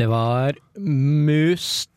Det 0.00 0.06
var 0.08 0.56
Musti 0.80 1.90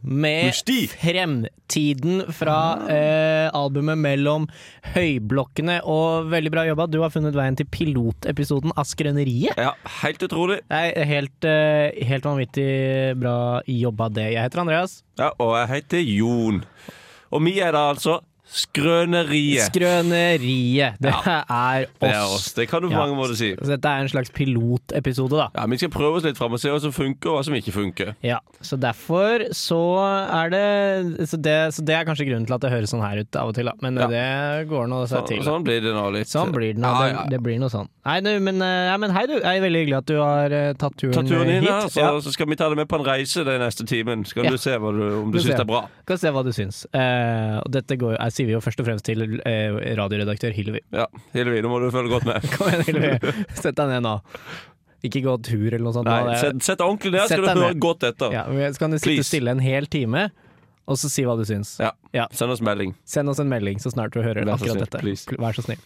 med 0.00 0.46
Musti. 0.46 0.86
Fremtiden 0.88 2.22
fra 2.32 2.54
eh, 2.88 3.50
albumet 3.52 4.00
Mellom 4.00 4.46
høyblokkene. 4.94 5.82
Og 5.84 6.30
veldig 6.32 6.52
bra 6.54 6.64
jobba. 6.70 6.86
Du 6.88 7.02
har 7.02 7.12
funnet 7.12 7.36
veien 7.36 7.58
til 7.58 7.68
pilotepisoden 7.68 8.72
av 8.80 8.88
Skrøneriet. 8.88 9.60
Ja, 9.60 9.74
helt 9.98 10.24
utrolig. 10.24 10.62
Det 10.72 10.80
er 10.88 11.10
helt, 11.10 11.44
eh, 11.44 11.92
helt 12.08 12.24
vanvittig 12.30 12.72
bra 13.20 13.60
jobba, 13.68 14.08
det. 14.08 14.30
Jeg 14.32 14.48
heter 14.48 14.64
Andreas. 14.64 15.02
Ja, 15.20 15.34
og 15.36 15.52
jeg 15.58 15.68
heter 15.74 16.00
Jon. 16.00 16.64
Og 17.28 17.44
vi 17.44 17.58
er 17.60 17.76
da 17.76 17.90
altså 17.92 18.22
Skrøneriet. 18.48 19.68
Skrøneriet. 19.68 20.96
Det 21.02 21.12
er 21.12 21.84
oss. 21.84 21.98
Det 22.00 22.08
er 22.10 22.22
oss. 22.24 22.46
Det 22.56 22.66
kan 22.70 22.82
du 22.82 22.88
på 22.88 22.92
Ja. 22.94 22.98
mange 23.06 23.16
måter 23.18 23.36
si. 23.36 23.54
Så 23.56 23.66
dette 23.68 23.84
er 23.88 24.00
en 24.00 24.08
slags 24.08 24.30
pilotepisode, 24.30 25.30
da. 25.36 25.48
Ja, 25.54 25.66
Vi 25.66 25.76
skal 25.76 25.90
prøve 25.90 26.16
oss 26.16 26.24
litt 26.24 26.36
fram 26.36 26.52
og 26.52 26.60
se 26.60 26.68
hva 26.70 26.80
som 26.80 26.92
funker, 26.92 27.28
og 27.30 27.38
hva 27.38 27.44
som 27.44 27.54
ikke 27.54 27.72
funker. 27.72 28.14
Ja, 28.22 28.38
så 28.62 28.78
derfor 28.80 29.48
så 29.52 29.80
er 30.32 30.50
det 30.50 31.28
så, 31.28 31.36
det 31.40 31.56
så 31.74 31.84
det 31.84 31.94
er 31.94 32.04
kanskje 32.04 32.26
grunnen 32.28 32.46
til 32.46 32.54
at 32.54 32.60
det 32.60 32.70
høres 32.72 32.90
sånn 32.90 33.04
her 33.04 33.18
ut 33.20 33.36
av 33.36 33.48
og 33.48 33.54
til, 33.54 33.64
da. 33.66 33.72
Men 33.82 33.96
Ja. 33.98 34.06
det 34.08 34.68
går 34.68 34.88
nå 34.88 35.06
seg 35.08 35.18
Så, 35.20 35.26
til. 35.28 35.42
sånn 35.44 35.64
blir 35.64 35.80
det 35.82 35.92
nå 35.94 36.10
litt. 36.12 36.26
Sånn 36.28 36.52
blir 36.52 36.72
det 36.74 36.80
nå. 36.80 36.88
Ja, 36.88 36.98
Det, 37.08 37.12
ja. 37.14 37.24
det 37.28 37.42
blir 37.42 37.58
noe 37.60 37.68
sånn. 37.68 37.88
Nei, 38.06 38.20
du, 38.20 38.40
men, 38.40 38.62
eh, 38.62 38.88
ja, 38.88 38.96
men 38.96 39.10
hei, 39.10 39.26
du. 39.26 39.34
Det 39.34 39.44
er 39.44 39.60
veldig 39.60 39.84
hyggelig 39.86 39.96
at 39.98 40.06
du 40.06 40.16
har 40.16 40.50
eh, 40.50 40.72
tatt 40.72 40.96
turen, 40.96 41.12
tatt 41.12 41.26
turen 41.28 41.46
hit. 41.60 41.68
her, 41.68 41.88
så, 41.88 42.00
Ja. 42.00 42.10
så 42.20 42.32
skal 42.32 42.46
vi 42.46 42.56
ta 42.56 42.68
deg 42.68 42.76
med 42.76 42.88
på 42.88 42.98
en 42.98 43.04
reise 43.04 43.44
den 43.44 43.60
neste 43.60 43.84
timen. 43.86 44.24
Skal 44.26 44.44
Ja. 44.44 44.50
du 44.50 44.56
se 44.56 44.70
du, 44.72 44.84
om 44.86 45.30
du 45.30 45.38
du 45.38 45.44
syns 45.44 45.56
det 45.56 45.60
er 45.60 45.64
bra. 45.64 45.88
Skal 46.04 46.18
se 46.18 46.28
hva 46.30 46.42
du 46.44 46.50
syns. 46.52 46.86
Uh, 46.94 47.60
dette 47.68 47.96
går, 47.98 48.16
jeg 48.18 48.32
sier 48.38 48.48
vi 48.48 48.54
jo 48.56 48.62
først 48.64 48.80
og 48.82 48.88
fremst 48.88 49.04
til 49.08 49.26
eh, 49.42 49.76
radioredaktør 49.98 50.54
Hillevi. 50.56 50.80
Ja, 50.94 51.04
Hillevi, 51.34 51.60
nå 51.66 51.70
må 51.74 51.82
du 51.82 51.90
følge 51.94 52.14
godt 52.16 52.26
med. 52.30 52.46
Kom 52.56 52.70
igjen, 52.72 52.86
Hillevi. 52.88 53.36
Sett 53.58 53.74
deg 53.78 53.90
ned 53.92 54.06
nå. 54.06 54.16
Ikke 55.06 55.20
gå 55.22 55.36
tur 55.46 55.68
eller 55.68 55.84
noe 55.86 55.94
sånt. 55.94 56.08
Nei, 56.10 56.34
sett, 56.40 56.56
sett 56.66 56.80
deg 56.80 56.88
ordentlig 56.88 57.12
ned, 57.14 57.28
skal 57.30 57.44
du 57.44 57.50
høre 57.62 57.74
godt 57.78 58.06
etter. 58.08 58.32
ja, 58.34 58.42
så 58.74 58.82
kan 58.82 58.94
du 58.94 58.98
sitte 58.98 59.12
Please. 59.12 59.28
stille 59.30 59.52
en 59.54 59.60
hel 59.62 59.86
time, 59.92 60.24
og 60.90 60.98
så 60.98 61.10
si 61.12 61.22
hva 61.28 61.36
du 61.38 61.44
syns. 61.46 61.76
Ja. 61.82 61.92
Ja. 62.16 62.24
Send 62.34 62.50
oss 62.54 62.62
melding. 62.64 62.96
Send 63.06 63.30
oss 63.30 63.38
en 63.42 63.50
melding 63.52 63.78
så 63.82 63.92
snart 63.94 64.14
du 64.16 64.22
hører 64.24 64.42
Vær 64.48 64.56
akkurat 64.56 64.74
snill, 64.74 64.86
dette. 64.88 65.02
please. 65.04 65.38
Vær 65.38 65.54
så 65.54 65.62
snill. 65.68 65.82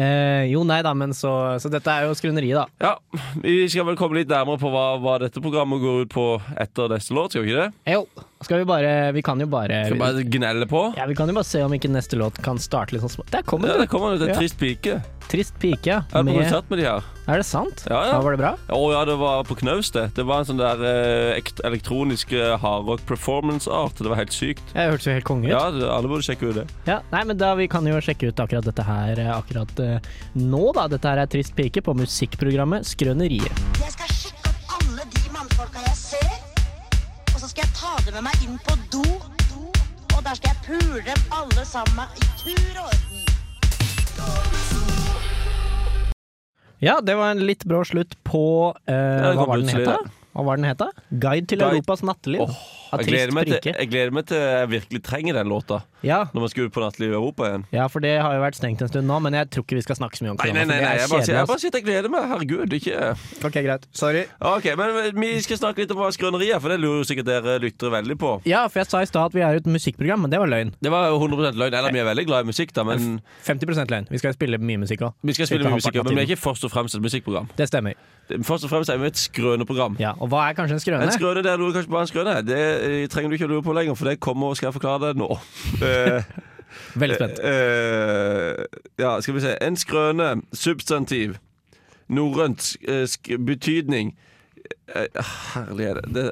Eh, 0.00 0.44
jo, 0.52 0.60
nei 0.68 0.80
da, 0.86 0.92
men 0.96 1.10
så, 1.16 1.30
så 1.60 1.68
dette 1.72 1.92
er 1.92 2.06
jo 2.08 2.12
skrøneriet, 2.16 2.58
da. 2.60 2.90
Ja, 2.90 3.20
Vi 3.42 3.64
skal 3.72 3.88
vel 3.88 3.96
komme 3.98 4.20
litt 4.20 4.28
nærmere 4.30 4.60
på 4.60 4.70
hva, 4.72 4.84
hva 5.02 5.16
dette 5.24 5.40
programmet 5.44 5.80
går 5.82 6.04
ut 6.04 6.12
på 6.14 6.26
etter 6.60 6.92
neste 6.92 7.16
låt, 7.16 7.32
skal 7.34 7.44
vi 7.46 7.54
ikke 7.54 7.64
det? 7.64 7.94
Jo, 7.96 8.04
skal 8.42 8.58
vi 8.62 8.64
bare 8.64 9.12
Vi 9.12 9.22
kan 9.22 9.40
jo 9.40 9.46
bare, 9.46 9.84
Skal 9.86 9.94
vi 9.98 10.00
bare 10.00 10.22
gnelle 10.24 10.66
på? 10.66 10.82
ja, 10.96 11.06
vi 11.06 11.14
kan 11.14 11.28
jo 11.28 11.34
bare 11.36 11.44
se 11.48 11.62
om 11.62 11.72
ikke 11.76 11.90
neste 11.92 12.16
låt 12.20 12.38
kan 12.42 12.58
starte 12.58 12.92
litt 12.96 13.02
sånn 13.04 13.12
små 13.18 13.24
Der 13.30 13.42
kommer 13.42 13.68
Ja, 13.68 13.74
det! 13.78 13.86
det 13.86 13.90
kommer 13.92 14.14
ut 14.16 14.22
en 14.22 14.28
Ja. 14.32 14.38
trist 14.38 14.58
pike. 14.58 15.02
Trist 15.30 15.54
pike, 15.62 15.86
ja. 15.86 15.98
Jeg 16.10 16.16
har 16.16 16.24
Med, 16.26 16.34
produsert 16.34 16.70
med 16.70 16.78
de 16.80 16.84
her. 16.88 17.04
er 17.28 17.36
det 17.38 17.44
sant? 17.46 17.84
Ja, 17.86 18.00
ja. 18.08 18.20
var 18.20 18.32
det 18.34 18.38
bra? 18.40 18.56
Å 18.74 18.80
ja, 18.92 19.04
det 19.06 19.14
var 19.20 19.44
på 19.46 19.54
knaus, 19.60 19.90
det. 19.94 20.08
Det 20.16 20.24
var 20.26 20.40
en 20.40 20.44
sånn 20.48 20.58
der 20.58 20.80
eh, 20.82 21.36
ekt- 21.38 21.60
elektronisk 21.62 22.32
eh, 22.32 22.56
hardrock 22.58 23.04
performance 23.06 23.70
art. 23.70 23.94
Det 23.94 24.08
var 24.10 24.16
helt 24.18 24.32
sykt. 24.34 24.62
Jeg 24.74 24.90
hørtes 24.90 25.06
jo 25.06 25.12
helt 25.14 25.24
konge 25.28 25.46
ut. 25.46 25.52
Ja, 25.52 25.70
det, 25.70 25.86
alle 25.86 26.08
burde 26.10 26.26
sjekke 26.26 26.48
ut 26.50 26.54
det. 26.58 26.66
Ja, 26.88 26.98
nei, 27.12 27.22
men 27.24 27.36
da 27.38 27.54
Vi 27.54 27.68
kan 27.68 27.86
jo 27.86 27.94
sjekke 28.02 28.26
ut 28.32 28.42
akkurat 28.42 28.64
dette 28.66 28.82
her 28.82 29.20
eh, 29.22 29.30
akkurat 29.36 29.78
eh, 29.78 30.00
nå, 30.34 30.72
da. 30.74 30.88
Dette 30.88 31.06
her 31.12 31.18
er 31.22 31.26
Trist 31.30 31.54
pike 31.54 31.80
på 31.86 31.94
musikkprogrammet 31.94 32.82
Skrøneriet. 32.90 33.54
Jeg 33.78 33.92
skal 33.94 34.10
skal 37.60 37.68
jeg 37.68 37.76
ta 37.76 37.92
dem 38.06 38.14
med 38.16 38.24
meg 38.24 38.44
inn 38.46 38.56
på 38.64 38.74
do. 38.92 39.02
Og 40.16 40.20
der 40.24 40.34
skal 40.38 40.52
jeg 40.52 40.58
pule 40.66 41.00
dem 41.04 41.20
alle 41.34 41.64
sammen 41.68 42.06
i 42.16 42.28
tur 42.40 42.80
og 42.80 42.86
orden. 42.88 43.26
Ja, 46.80 46.94
det 47.04 47.16
var 47.18 47.34
en 47.34 47.42
litt 47.44 47.66
brå 47.68 47.82
slutt 47.84 48.14
på 48.24 48.40
eh, 48.88 49.34
Hva 49.36 49.44
var 49.44 49.60
den 49.60 49.68
het, 49.68 49.84
da? 49.84 49.98
Hva 50.32 50.44
var 50.46 50.56
den 50.56 50.64
het, 50.70 50.78
da? 50.80 50.88
Guide 51.12 51.46
til 51.50 51.60
Guide- 51.60 51.74
Europas 51.76 52.00
natteliv. 52.06 52.46
Åh, 52.46 52.62
Jeg, 52.90 53.06
gleder 53.06 53.32
meg 53.36 53.46
til, 53.46 53.72
jeg 53.72 53.88
gleder 53.90 54.10
meg 54.16 54.26
til 54.26 54.36
jeg 54.40 54.68
virkelig 54.70 55.00
trenger 55.06 55.34
den 55.38 55.46
låta 55.52 55.82
Ja, 56.02 56.24
når 56.32 56.40
man 56.46 56.48
skal 56.48 56.64
ut 56.66 56.72
på 56.72 56.80
nattliv 56.80 57.10
i 57.12 57.16
Europa 57.18 57.44
igjen. 57.50 57.64
ja, 57.76 57.86
for 57.92 58.00
det 58.00 58.14
har 58.22 58.32
jo 58.34 58.40
vært 58.40 58.56
stengt 58.56 58.80
en 58.82 58.88
stund 58.88 59.06
nå, 59.06 59.18
men 59.20 59.34
jeg 59.36 59.50
tror 59.52 59.64
ikke 59.66 59.76
vi 59.76 59.82
skal 59.84 59.96
snakke 60.00 60.16
så 60.16 60.24
mye 60.24 60.30
om 60.32 60.38
korona. 60.40 60.54
nei, 60.54 60.64
nei, 60.64 60.74
nei, 60.74 60.80
nei 60.80 60.94
er 60.94 61.00
jeg, 61.02 61.10
bare, 61.12 61.24
sier- 61.26 61.36
jeg 61.36 61.46
bare 61.50 61.58
sier 61.60 61.70
at 61.70 61.78
jeg 61.78 61.84
gleder 61.84 62.08
meg. 62.14 62.24
Herregud, 62.30 62.72
ikke 62.78 63.00
Ok, 63.44 63.58
greit. 63.66 63.84
Sorry. 63.92 64.24
Ok, 64.40 64.66
men 64.80 65.20
vi 65.20 65.30
skal 65.44 65.60
snakke 65.60 65.84
litt 65.84 65.92
om 65.92 66.00
skrøneriet, 66.16 66.54
er, 66.56 66.60
for 66.64 66.72
det 66.72 66.80
lurer 66.80 67.02
jo 67.02 67.08
sikkert 67.10 67.26
dere 67.28 67.58
lyttere 67.60 67.90
veldig 67.92 68.16
på. 68.18 68.32
Ja, 68.48 68.66
for 68.68 68.80
jeg 68.80 68.88
sa 68.90 69.02
i 69.04 69.08
stad 69.10 69.28
at 69.30 69.36
vi 69.36 69.44
er 69.44 69.60
et 69.60 69.66
musikkprogram, 69.68 70.24
men 70.24 70.30
det 70.32 70.40
var 70.40 70.48
løgn. 70.48 70.72
Det 70.80 70.90
var 70.90 71.08
jo 71.12 71.20
100 71.20 71.52
løgn. 71.60 71.74
Eller 71.80 71.92
vi 71.92 72.00
er 72.00 72.08
veldig 72.08 72.26
glad 72.26 72.44
i 72.44 72.50
musikk, 72.50 72.72
da, 72.72 72.82
men 72.88 73.20
50% 73.44 73.92
løgn. 73.92 74.08
Vi 74.10 74.18
skal 74.18 74.32
spille 74.34 74.58
mye 74.58 74.80
musikk 74.80 75.04
òg. 75.04 75.12
vi 75.22 75.32
skal 75.36 75.46
spille 75.52 75.68
mye 75.68 75.78
musikk, 75.80 76.00
men 76.00 76.16
vi 76.16 76.22
er 76.24 76.30
ikke 76.32 76.40
først 76.40 76.64
og 76.64 76.72
fremst 76.72 76.96
et 76.96 77.04
musikkprogram. 77.04 77.48
Det 77.60 77.68
stemmer. 77.68 77.94
Først 78.46 78.62
og 78.64 78.70
fremst 78.70 78.88
er 78.90 78.96
vi 79.02 79.08
et 79.10 79.18
skrøneprogram. 79.18 79.96
Ja, 79.98 80.12
Og 80.22 80.28
hva 80.30 80.44
er 80.48 80.54
kanskje 80.54 80.76
en 80.78 80.82
skrøne? 80.82 81.02
En 81.02 81.10
skrøne 81.10 81.42
der 81.42 81.56
lurer 81.58 81.72
kanskje 81.80 81.90
bare 81.90 82.06
en 82.06 82.10
skrøne. 82.12 82.34
Det 82.46 82.60
trenger 83.12 83.30
du 83.30 83.34
ikke 83.36 83.46
å 83.48 83.52
lure 83.54 83.62
på 83.66 83.74
lenger, 83.76 83.94
for 83.98 84.08
det 84.10 84.20
kommer 84.20 84.50
og 84.52 84.56
skal 84.58 84.70
jeg 84.70 84.78
forklare 84.80 85.10
det 85.12 85.20
nå. 85.20 85.28
Eh, 85.90 86.22
Veldig 87.02 87.16
spent. 87.18 87.38
eh, 87.42 88.64
ja, 89.02 89.16
skal 89.20 89.34
vi 89.34 89.40
se. 89.42 89.56
En 89.66 89.76
skrøne. 89.76 90.28
Substantiv. 90.54 91.34
Norrønt. 92.08 92.76
eh, 92.86 93.06
betydning. 93.38 94.12
Eh, 94.94 95.06
herlighet. 95.54 95.98
Det, 96.14 96.28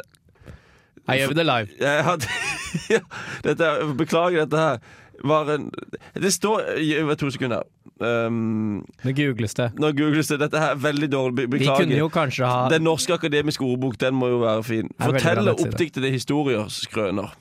Her 1.08 1.18
gjør 1.18 1.28
vi 1.28 1.34
det 1.40 1.46
live. 1.46 1.68
jeg 1.80 2.04
ja, 2.94 3.00
dette, 3.44 3.64
er- 3.64 3.92
beklager, 3.98 4.44
dette 4.46 4.58
her 4.62 4.78
var 5.24 5.48
en 5.54 5.70
Det 6.14 6.30
står 6.34 6.76
Gi 6.82 7.02
meg 7.06 7.18
To 7.18 7.30
sekunder. 7.34 7.62
Um, 7.98 8.84
Nå 9.04 9.12
googles 9.16 9.54
det. 9.58 9.72
nå 9.78 9.90
googles 9.98 10.28
det. 10.30 10.38
Dette 10.44 10.60
her 10.62 10.76
er 10.76 10.82
veldig 10.84 11.08
dårlig. 11.10 11.48
Beklager. 11.50 12.44
ha 12.46 12.68
Den 12.70 12.84
norske 12.86 13.14
akademiske 13.16 13.64
ordbok 13.64 13.98
Den 13.98 14.14
må 14.14 14.28
jo 14.28 14.38
være 14.44 14.62
fin. 14.64 14.92
Fortelle 15.02 15.56
oppdiktede 15.56 16.10
historier, 16.14 16.68
skrøner. 16.70 17.34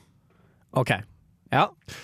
Ok. 0.72 0.90
Ja, 1.50 1.62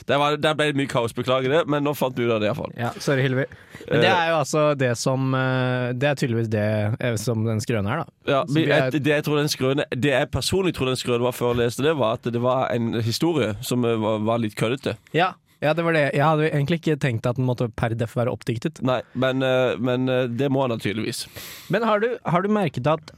Der, 0.09 0.17
var, 0.17 0.37
der 0.41 0.55
ble 0.57 0.71
det 0.73 0.77
mye 0.79 0.89
kaos, 0.89 1.12
beklager 1.12 1.51
det, 1.53 1.59
men 1.69 1.85
nå 1.85 1.93
fant 1.93 2.17
vi 2.17 2.25
ut 2.25 2.31
av 2.33 2.39
det 2.41 2.49
iallfall. 2.49 2.71
ja 2.81 2.95
sorry, 2.97 3.21
Hilvi. 3.27 3.45
Men 3.91 4.01
det 4.01 4.09
er 4.09 4.31
jo 4.31 4.37
altså 4.39 4.62
det 4.81 4.95
som 4.97 5.35
eh, 5.37 5.91
Det 6.01 6.09
er 6.09 6.15
tydeligvis 6.17 6.49
det 6.49 6.62
eh, 6.97 7.17
som 7.21 7.43
den 7.45 7.61
skrøne 7.61 7.93
er, 7.93 8.01
da. 8.06 8.33
Ja, 8.33 8.39
vi, 8.49 8.65
er- 8.73 8.89
det 8.97 9.05
jeg 9.19 9.25
tror 9.27 9.37
den 9.43 9.53
skrøne 9.53 9.85
Det 9.93 10.15
jeg 10.15 10.31
personlig 10.33 10.73
tror 10.79 10.89
den 10.89 10.97
skrøne 10.97 11.27
var 11.27 11.37
før 11.37 11.53
jeg 11.53 11.67
leste 11.67 11.85
det, 11.85 11.93
var 12.01 12.17
at 12.17 12.31
det 12.33 12.41
var 12.41 12.73
en 12.73 12.95
historie 13.05 13.53
som 13.61 13.85
eh, 13.85 13.99
var, 14.01 14.25
var 14.25 14.41
litt 14.41 14.56
køddete. 14.56 14.97
Ja. 15.12 15.35
Ja, 15.65 15.73
det 15.77 15.85
var 15.87 15.97
det. 15.97 16.05
Jeg 16.13 16.25
hadde 16.25 16.49
egentlig 16.51 16.81
ikke 16.83 16.97
tenkt 17.01 17.27
at 17.29 17.39
den 17.41 17.47
måtte 17.49 17.71
per 17.73 17.95
def 17.97 18.15
være 18.19 18.33
oppdiktet. 18.35 18.83
Nei, 18.85 19.01
men, 19.19 19.43
eh, 19.45 19.75
men 19.81 20.09
eh, 20.13 20.27
det 20.29 20.51
må 20.53 20.65
han 20.65 20.75
da 20.75 20.79
tydeligvis. 20.83 21.25
Men 21.73 21.87
har 21.89 22.03
du, 22.05 22.11
har 22.29 22.45
du 22.45 22.51
merket 22.53 22.89
at, 22.91 23.15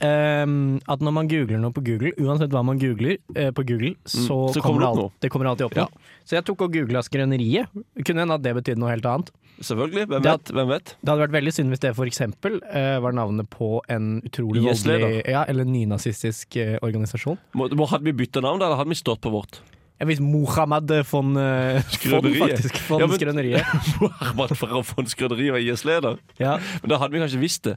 um, 0.47 0.77
at 0.87 1.03
når 1.03 1.17
man 1.19 1.31
googler 1.31 1.61
noe 1.63 1.75
på 1.75 1.83
Google, 1.87 2.15
uansett 2.23 2.55
hva 2.55 2.63
man 2.67 2.79
googler 2.81 3.19
uh, 3.35 3.51
på 3.57 3.67
Google, 3.67 3.97
så, 4.07 4.37
Mm, 4.37 4.53
så 4.53 4.61
kommer 4.63 4.83
det 4.83 4.87
det, 4.87 5.03
alt, 5.03 5.15
det 5.23 5.29
kommer 5.33 5.49
alltid 5.51 5.67
opp 5.67 5.77
noe. 5.79 6.05
Så 6.27 6.37
jeg 6.37 6.45
tok 6.47 6.63
og 6.67 6.73
googla 6.75 7.03
skrøneriet. 7.07 7.71
Kunne 8.05 8.25
hende 8.25 8.37
at 8.39 8.45
det 8.45 8.55
betydde 8.57 8.81
noe 8.83 8.93
helt 8.93 9.07
annet. 9.09 9.31
Selvfølgelig. 9.61 10.07
Hvem 10.11 10.23
Det 10.23 10.33
vet? 10.33 10.53
Hvem 10.53 10.69
vet? 10.69 10.93
Det 11.01 11.11
hadde 11.11 11.25
vært 11.25 11.37
veldig 11.37 11.55
synd 11.57 11.73
hvis 11.73 11.83
det 11.83 11.93
for 11.97 12.11
eksempel 12.11 12.59
eh, 12.69 12.97
var 13.03 13.15
navnet 13.17 13.49
på 13.53 13.81
en 13.93 14.19
utrolig 14.27 14.65
voldelig 14.67 15.23
ja, 15.25 15.47
eller 15.49 15.69
nynazistisk 15.69 16.59
uh, 16.61 16.77
organisasjon. 16.85 17.39
Må, 17.57 17.71
må, 17.73 17.89
hadde 17.91 18.09
vi 18.09 18.17
bytta 18.17 18.43
navn, 18.45 18.61
da, 18.61 18.69
eller 18.69 18.83
hadde 18.83 18.93
vi 18.93 19.01
stått 19.01 19.23
på 19.25 19.33
vårt? 19.33 19.63
Ja, 20.01 20.05
hvis 20.11 20.21
Mohammed 20.21 20.91
von, 21.09 21.31
Skrøderiet 21.35 21.85
von 21.85 21.93
Skrøneriet. 21.97 22.41
faktisk, 22.43 22.77
von 22.89 23.01
Ja, 23.01 23.07
men- 23.07 23.19
Skrøneriet. 23.19 23.63
Herman 24.21 24.49
for 24.59 24.75
å 24.77 24.83
få 24.85 24.99
en 25.01 25.07
skrøneri 25.09 25.47
var 25.55 25.63
IS-leder. 25.65 26.19
Ja, 26.39 26.59
Men 26.83 26.91
da 26.93 26.99
hadde 27.01 27.13
vi 27.17 27.23
kanskje 27.25 27.41
visst 27.41 27.63
det. 27.65 27.77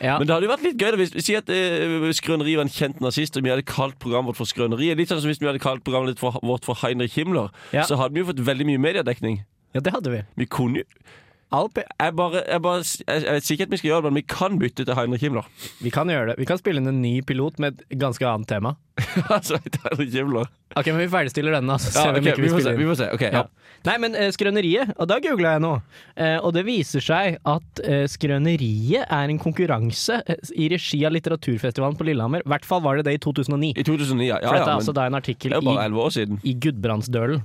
ja. 0.00 0.14
Men 0.18 0.26
det 0.26 0.32
hadde 0.34 0.46
jo 0.48 0.52
vært 0.54 0.64
litt 0.64 0.78
gøy 0.80 0.96
hvis 0.96 1.12
Si 1.26 1.34
at 1.36 1.50
eh, 1.52 2.08
Skrøneriet 2.16 2.56
var 2.56 2.64
en 2.64 2.72
kjent 2.72 3.00
nazist, 3.04 3.36
og 3.36 3.44
vi 3.44 3.52
hadde 3.52 3.66
kalt 3.68 3.98
programmet 4.00 4.32
vårt 4.32 4.40
for 4.40 4.48
Skrøneriet. 4.48 4.96
Litt 4.96 5.12
sånn 5.12 5.20
som 5.20 5.28
hvis 5.28 5.40
vi 5.42 5.50
hadde 5.50 5.60
kalt 5.60 5.84
programmet 5.84 6.16
vårt 6.22 6.64
for 6.64 6.80
Heinrich 6.80 7.18
Himmler. 7.20 7.52
Ja. 7.76 7.84
Så 7.84 8.00
hadde 8.00 8.14
vi 8.16 8.24
jo 8.24 8.30
fått 8.32 8.40
veldig 8.40 8.64
mye 8.70 8.80
mediedekning. 8.80 9.42
ja, 9.74 9.80
det 9.84 9.92
hadde 9.92 10.10
vi. 10.16 10.22
Vi 10.40 10.46
kunne 10.46 10.80
jo 10.80 10.84
Alp, 11.50 11.80
jeg, 11.82 12.12
bare, 12.14 12.44
jeg, 12.46 12.62
bare, 12.62 12.82
jeg, 12.84 13.22
jeg 13.24 13.34
vet 13.34 13.48
ikke 13.50 13.64
at 13.66 13.72
vi 13.72 13.78
skal 13.80 13.88
gjøre 13.88 14.02
det, 14.04 14.10
men 14.12 14.18
vi 14.20 14.26
kan 14.30 14.58
bytte 14.60 14.84
til 14.86 14.94
Heinrich 14.94 15.24
Himmler. 15.26 15.48
vi 15.82 15.90
kan 15.90 16.10
gjøre 16.12 16.28
det. 16.30 16.36
Vi 16.38 16.46
kan 16.46 16.60
spille 16.60 16.78
inn 16.78 16.86
en 16.86 17.00
ny 17.02 17.16
pilot 17.26 17.58
med 17.58 17.80
et 17.80 17.98
ganske 17.98 18.22
annet 18.22 18.46
tema. 18.52 18.76
altså, 19.36 19.58
Heinrich 19.58 20.14
Himmler. 20.14 20.46
Ok, 20.78 20.92
men 20.92 21.00
vi 21.02 21.08
ferdigstiller 21.10 21.56
denne, 21.58 21.74
så 21.82 21.90
Ja, 21.90 22.04
ser 22.04 22.14
vi 22.14 22.22
om 22.22 22.28
ikke 22.30 22.44
vi, 22.44 22.46
vi 22.46 22.52
får 22.54 22.62
se, 22.62 22.68
spiller 22.68 22.78
vi 22.78 22.86
inn. 22.86 22.92
får 22.92 23.00
se. 23.02 23.10
Ok, 23.18 23.26
ja. 23.26 23.42
Ja. 23.42 23.74
Nei, 23.90 23.96
men 24.04 24.14
uh, 24.14 24.28
Skrøneriet, 24.30 24.94
og 24.94 25.10
da 25.10 25.18
googla 25.24 25.56
jeg 25.56 25.64
nå, 25.66 25.72
uh, 25.80 26.38
og 26.38 26.54
det 26.54 26.64
viser 26.70 27.02
seg 27.02 27.40
at 27.42 27.82
uh, 27.82 28.04
Skrøneriet 28.14 29.10
er 29.10 29.34
en 29.34 29.42
konkurranse 29.42 30.22
i 30.54 30.70
regi 30.70 31.02
av 31.08 31.16
Litteraturfestivalen 31.18 31.98
på 31.98 32.06
Lillehammer. 32.06 32.46
I 32.46 32.54
hvert 32.54 32.68
fall 32.68 32.86
var 32.86 33.00
det 33.00 33.08
det 33.10 33.18
i 33.18 33.22
2009. 33.26 33.74
I 33.74 33.88
2009, 33.90 34.22
ja. 34.30 34.38
For 34.38 34.54
dette 34.54 34.62
ja 34.62 34.70
er 34.70 34.76
altså 34.78 34.94
da 34.94 35.10
en 35.10 35.18
artikkel 35.18 35.58
i, 35.58 36.26
i 36.46 36.58
Gudbrandsdølen 36.62 37.42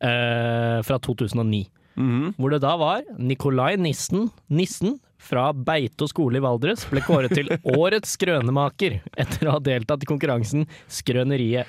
fra 0.00 0.96
2009. 1.04 1.64
Mhm. 2.00 2.34
Hvor 2.40 2.50
det 2.54 2.62
da 2.64 2.74
var 2.80 3.02
Nikolai 3.18 3.74
Nissen, 3.76 4.30
Nissen 4.48 4.96
fra 5.20 5.50
Beito 5.52 6.06
skole 6.08 6.40
i 6.40 6.44
Valdres 6.44 6.86
ble 6.88 7.02
kåret 7.04 7.34
til 7.36 7.50
årets 7.76 8.16
skrønemaker 8.16 9.00
etter 9.20 9.48
å 9.50 9.58
ha 9.58 9.60
deltatt 9.60 10.02
i 10.06 10.08
konkurransen 10.08 10.64
Skrøneriet. 10.88 11.66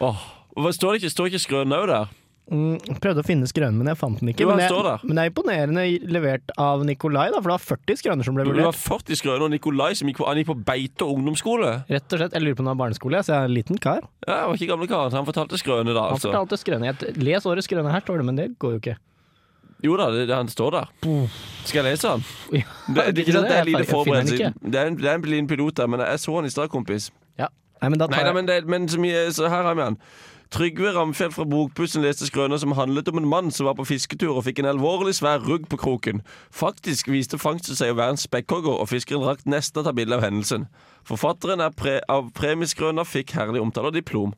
Oh, 0.00 0.16
Står 0.72 0.94
det 0.96 1.02
ikke, 1.04 1.10
står 1.12 1.32
ikke 1.32 1.42
Skrøne 1.44 1.80
òg 1.82 1.90
der? 1.90 2.12
Mm, 2.52 2.76
prøvde 3.00 3.22
å 3.22 3.24
finne 3.24 3.46
skrønen, 3.48 3.78
men 3.80 3.88
jeg 3.88 3.96
fant 3.96 4.18
den 4.20 4.28
ikke. 4.28 4.44
Jo, 4.44 4.50
han 4.52 4.58
men, 4.60 4.68
det, 4.68 4.94
men 5.08 5.16
det 5.16 5.22
er 5.22 5.30
imponerende 5.30 5.84
levert 6.12 6.50
av 6.60 6.82
Nikolai, 6.84 7.30
da, 7.32 7.38
for 7.40 7.48
det 7.48 7.54
var 7.56 7.62
40 7.64 8.00
skrøner 8.02 8.26
som 8.26 8.36
ble 8.36 8.44
Det 8.44 8.52
var 8.52 8.66
vurdert. 8.68 8.82
40 8.84 9.16
skrøner, 9.16 9.44
og 9.46 9.52
Nikolai 9.54 9.94
som 9.96 10.10
gikk 10.10 10.20
på, 10.20 10.26
han 10.28 10.36
gikk 10.42 10.50
på 10.50 10.56
Beite 10.68 11.08
ungdomsskole. 11.08 11.70
Rett 11.88 12.04
og 12.12 12.20
slett, 12.20 12.36
Jeg 12.36 12.44
lurer 12.44 12.58
på 12.58 12.60
om 12.60 12.68
han 12.68 12.76
var 12.76 12.82
barneskole, 12.84 13.22
så 13.24 13.32
jeg 13.32 13.38
er 13.40 13.48
en 13.48 13.56
liten 13.56 13.80
kar. 13.80 14.04
Ja, 14.28 14.42
han 14.42 14.52
var 14.52 14.60
ikke 14.60 14.68
gamle 14.74 14.88
karen, 14.92 15.16
han 15.16 15.24
fortalte 15.30 15.56
skrøne 15.62 15.96
da, 15.96 16.02
Han 16.04 16.18
altså. 16.18 16.28
fortalte 16.34 16.60
skrøne. 16.60 16.92
Jeg- 16.92 17.16
Les 17.24 17.48
årets 17.48 17.64
skrøne 17.70 17.90
her, 17.90 18.04
står 18.04 18.20
det, 18.20 18.26
men 18.28 18.36
det 18.36 18.48
går 18.60 18.76
jo 18.76 18.82
ikke. 18.84 18.96
Jo 19.84 19.96
da, 20.00 20.08
det, 20.14 20.26
det, 20.30 20.36
han 20.36 20.48
står 20.48 20.70
der. 20.78 20.92
Skal 21.64 21.82
jeg 21.82 21.92
lese 21.92 22.08
han? 22.14 22.22
Ja, 22.52 22.62
Det, 22.88 23.16
det, 23.16 23.26
sant, 23.32 23.48
det 23.50 23.56
er 23.58 23.68
lite 23.68 23.84
forberedt 23.84 23.90
forberedelse. 23.92 24.52
Det 24.64 24.80
er 24.80 24.92
en, 24.92 24.96
det 25.00 25.10
er 25.10 25.18
en 25.18 25.26
liten 25.28 25.48
pilot 25.50 25.76
der, 25.76 25.90
men 25.92 26.00
jeg 26.00 26.20
så 26.22 26.36
han 26.38 26.48
i 26.48 26.52
stad, 26.52 26.70
kompis. 26.72 27.10
Ja. 27.38 27.50
Nei, 27.82 27.90
men 27.92 28.00
da 28.00 28.08
tar 28.08 28.16
Nei 28.16 28.24
da, 28.28 28.32
men, 28.36 28.48
det, 28.48 28.62
men 28.70 28.88
så, 28.88 29.00
mye, 29.00 29.26
så 29.36 29.50
her 29.52 29.68
har 29.68 29.76
vi 29.76 29.84
han. 29.84 29.98
Trygve 30.54 30.92
Ramfjell 30.94 31.32
fra 31.34 31.44
Bokpussen 31.50 32.04
leste 32.04 32.28
skrøner 32.28 32.60
som 32.62 32.72
handlet 32.78 33.08
om 33.10 33.18
en 33.18 33.26
mann 33.28 33.50
som 33.50 33.66
var 33.66 33.74
på 33.74 33.86
fisketur 33.88 34.36
og 34.36 34.44
fikk 34.46 34.60
en 34.62 34.68
alvorlig 34.70 35.16
svær 35.18 35.42
rugg 35.42 35.64
på 35.68 35.78
kroken. 35.80 36.20
Faktisk 36.54 37.08
viste 37.10 37.40
fangsten 37.42 37.74
seg 37.74 37.90
å 37.90 37.96
være 37.98 38.14
en 38.14 38.20
spekkhogger, 38.20 38.76
og 38.78 38.88
fiskeren 38.92 39.24
rakk 39.26 39.42
nesten 39.50 39.82
å 39.82 39.86
ta 39.88 39.92
bilde 39.96 40.14
av 40.14 40.22
hendelsen. 40.22 40.68
Forfatteren 41.08 41.64
er 41.64 41.74
pre 41.74 41.96
av 42.12 42.30
premieskrøna 42.38 43.02
fikk 43.08 43.34
herlig 43.34 43.64
omtale 43.64 43.90
og 43.90 43.98
diplom. 43.98 44.36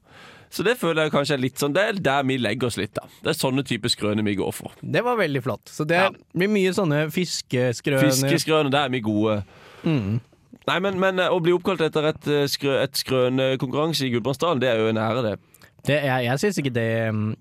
Så 0.56 0.64
det 0.64 0.78
føler 0.80 1.04
jeg 1.06 1.12
kanskje 1.12 1.34
er 1.36 1.42
litt 1.42 1.60
sånn 1.60 1.74
Det 1.76 1.82
er 1.84 1.98
der 2.00 2.22
vi 2.24 2.38
legger 2.40 2.70
oss 2.70 2.78
litt, 2.80 2.94
da. 2.96 3.04
Det 3.20 3.34
er 3.34 3.36
sånne 3.36 3.64
typer 3.66 3.92
skrøner 3.92 4.24
vi 4.24 4.36
går 4.38 4.54
for. 4.56 4.72
Det 4.80 5.02
var 5.04 5.18
veldig 5.20 5.42
flott. 5.44 5.68
Så 5.68 5.84
det 5.88 5.98
Ja. 6.00 6.08
blir 6.32 6.48
mye 6.48 6.72
sånne 6.72 7.02
fiskeskrøner. 7.12 8.08
Fiskeskrøner, 8.08 8.70
der 8.72 8.86
er 8.88 8.94
vi 8.94 9.00
gode. 9.04 9.42
Mm. 9.84 10.20
Nei, 10.66 10.78
men, 10.80 10.96
men 10.98 11.20
eh, 11.22 11.28
å 11.30 11.38
bli 11.42 11.52
oppkalt 11.54 11.84
etter 11.84 12.08
et, 12.08 12.24
eh, 12.26 12.46
skrø, 12.50 12.78
et 12.82 12.96
skrønekonkurranse 12.98 14.06
i 14.08 14.10
Gudbrandsdalen, 14.14 14.62
det 14.64 14.70
er 14.72 14.80
jo 14.82 14.88
en 14.90 14.98
ære, 14.98 15.22
det. 15.22 15.34
Det, 15.86 16.00
jeg 16.02 16.24
jeg 16.26 16.40
syns 16.42 16.56
ikke 16.58 16.72
det 16.74 16.86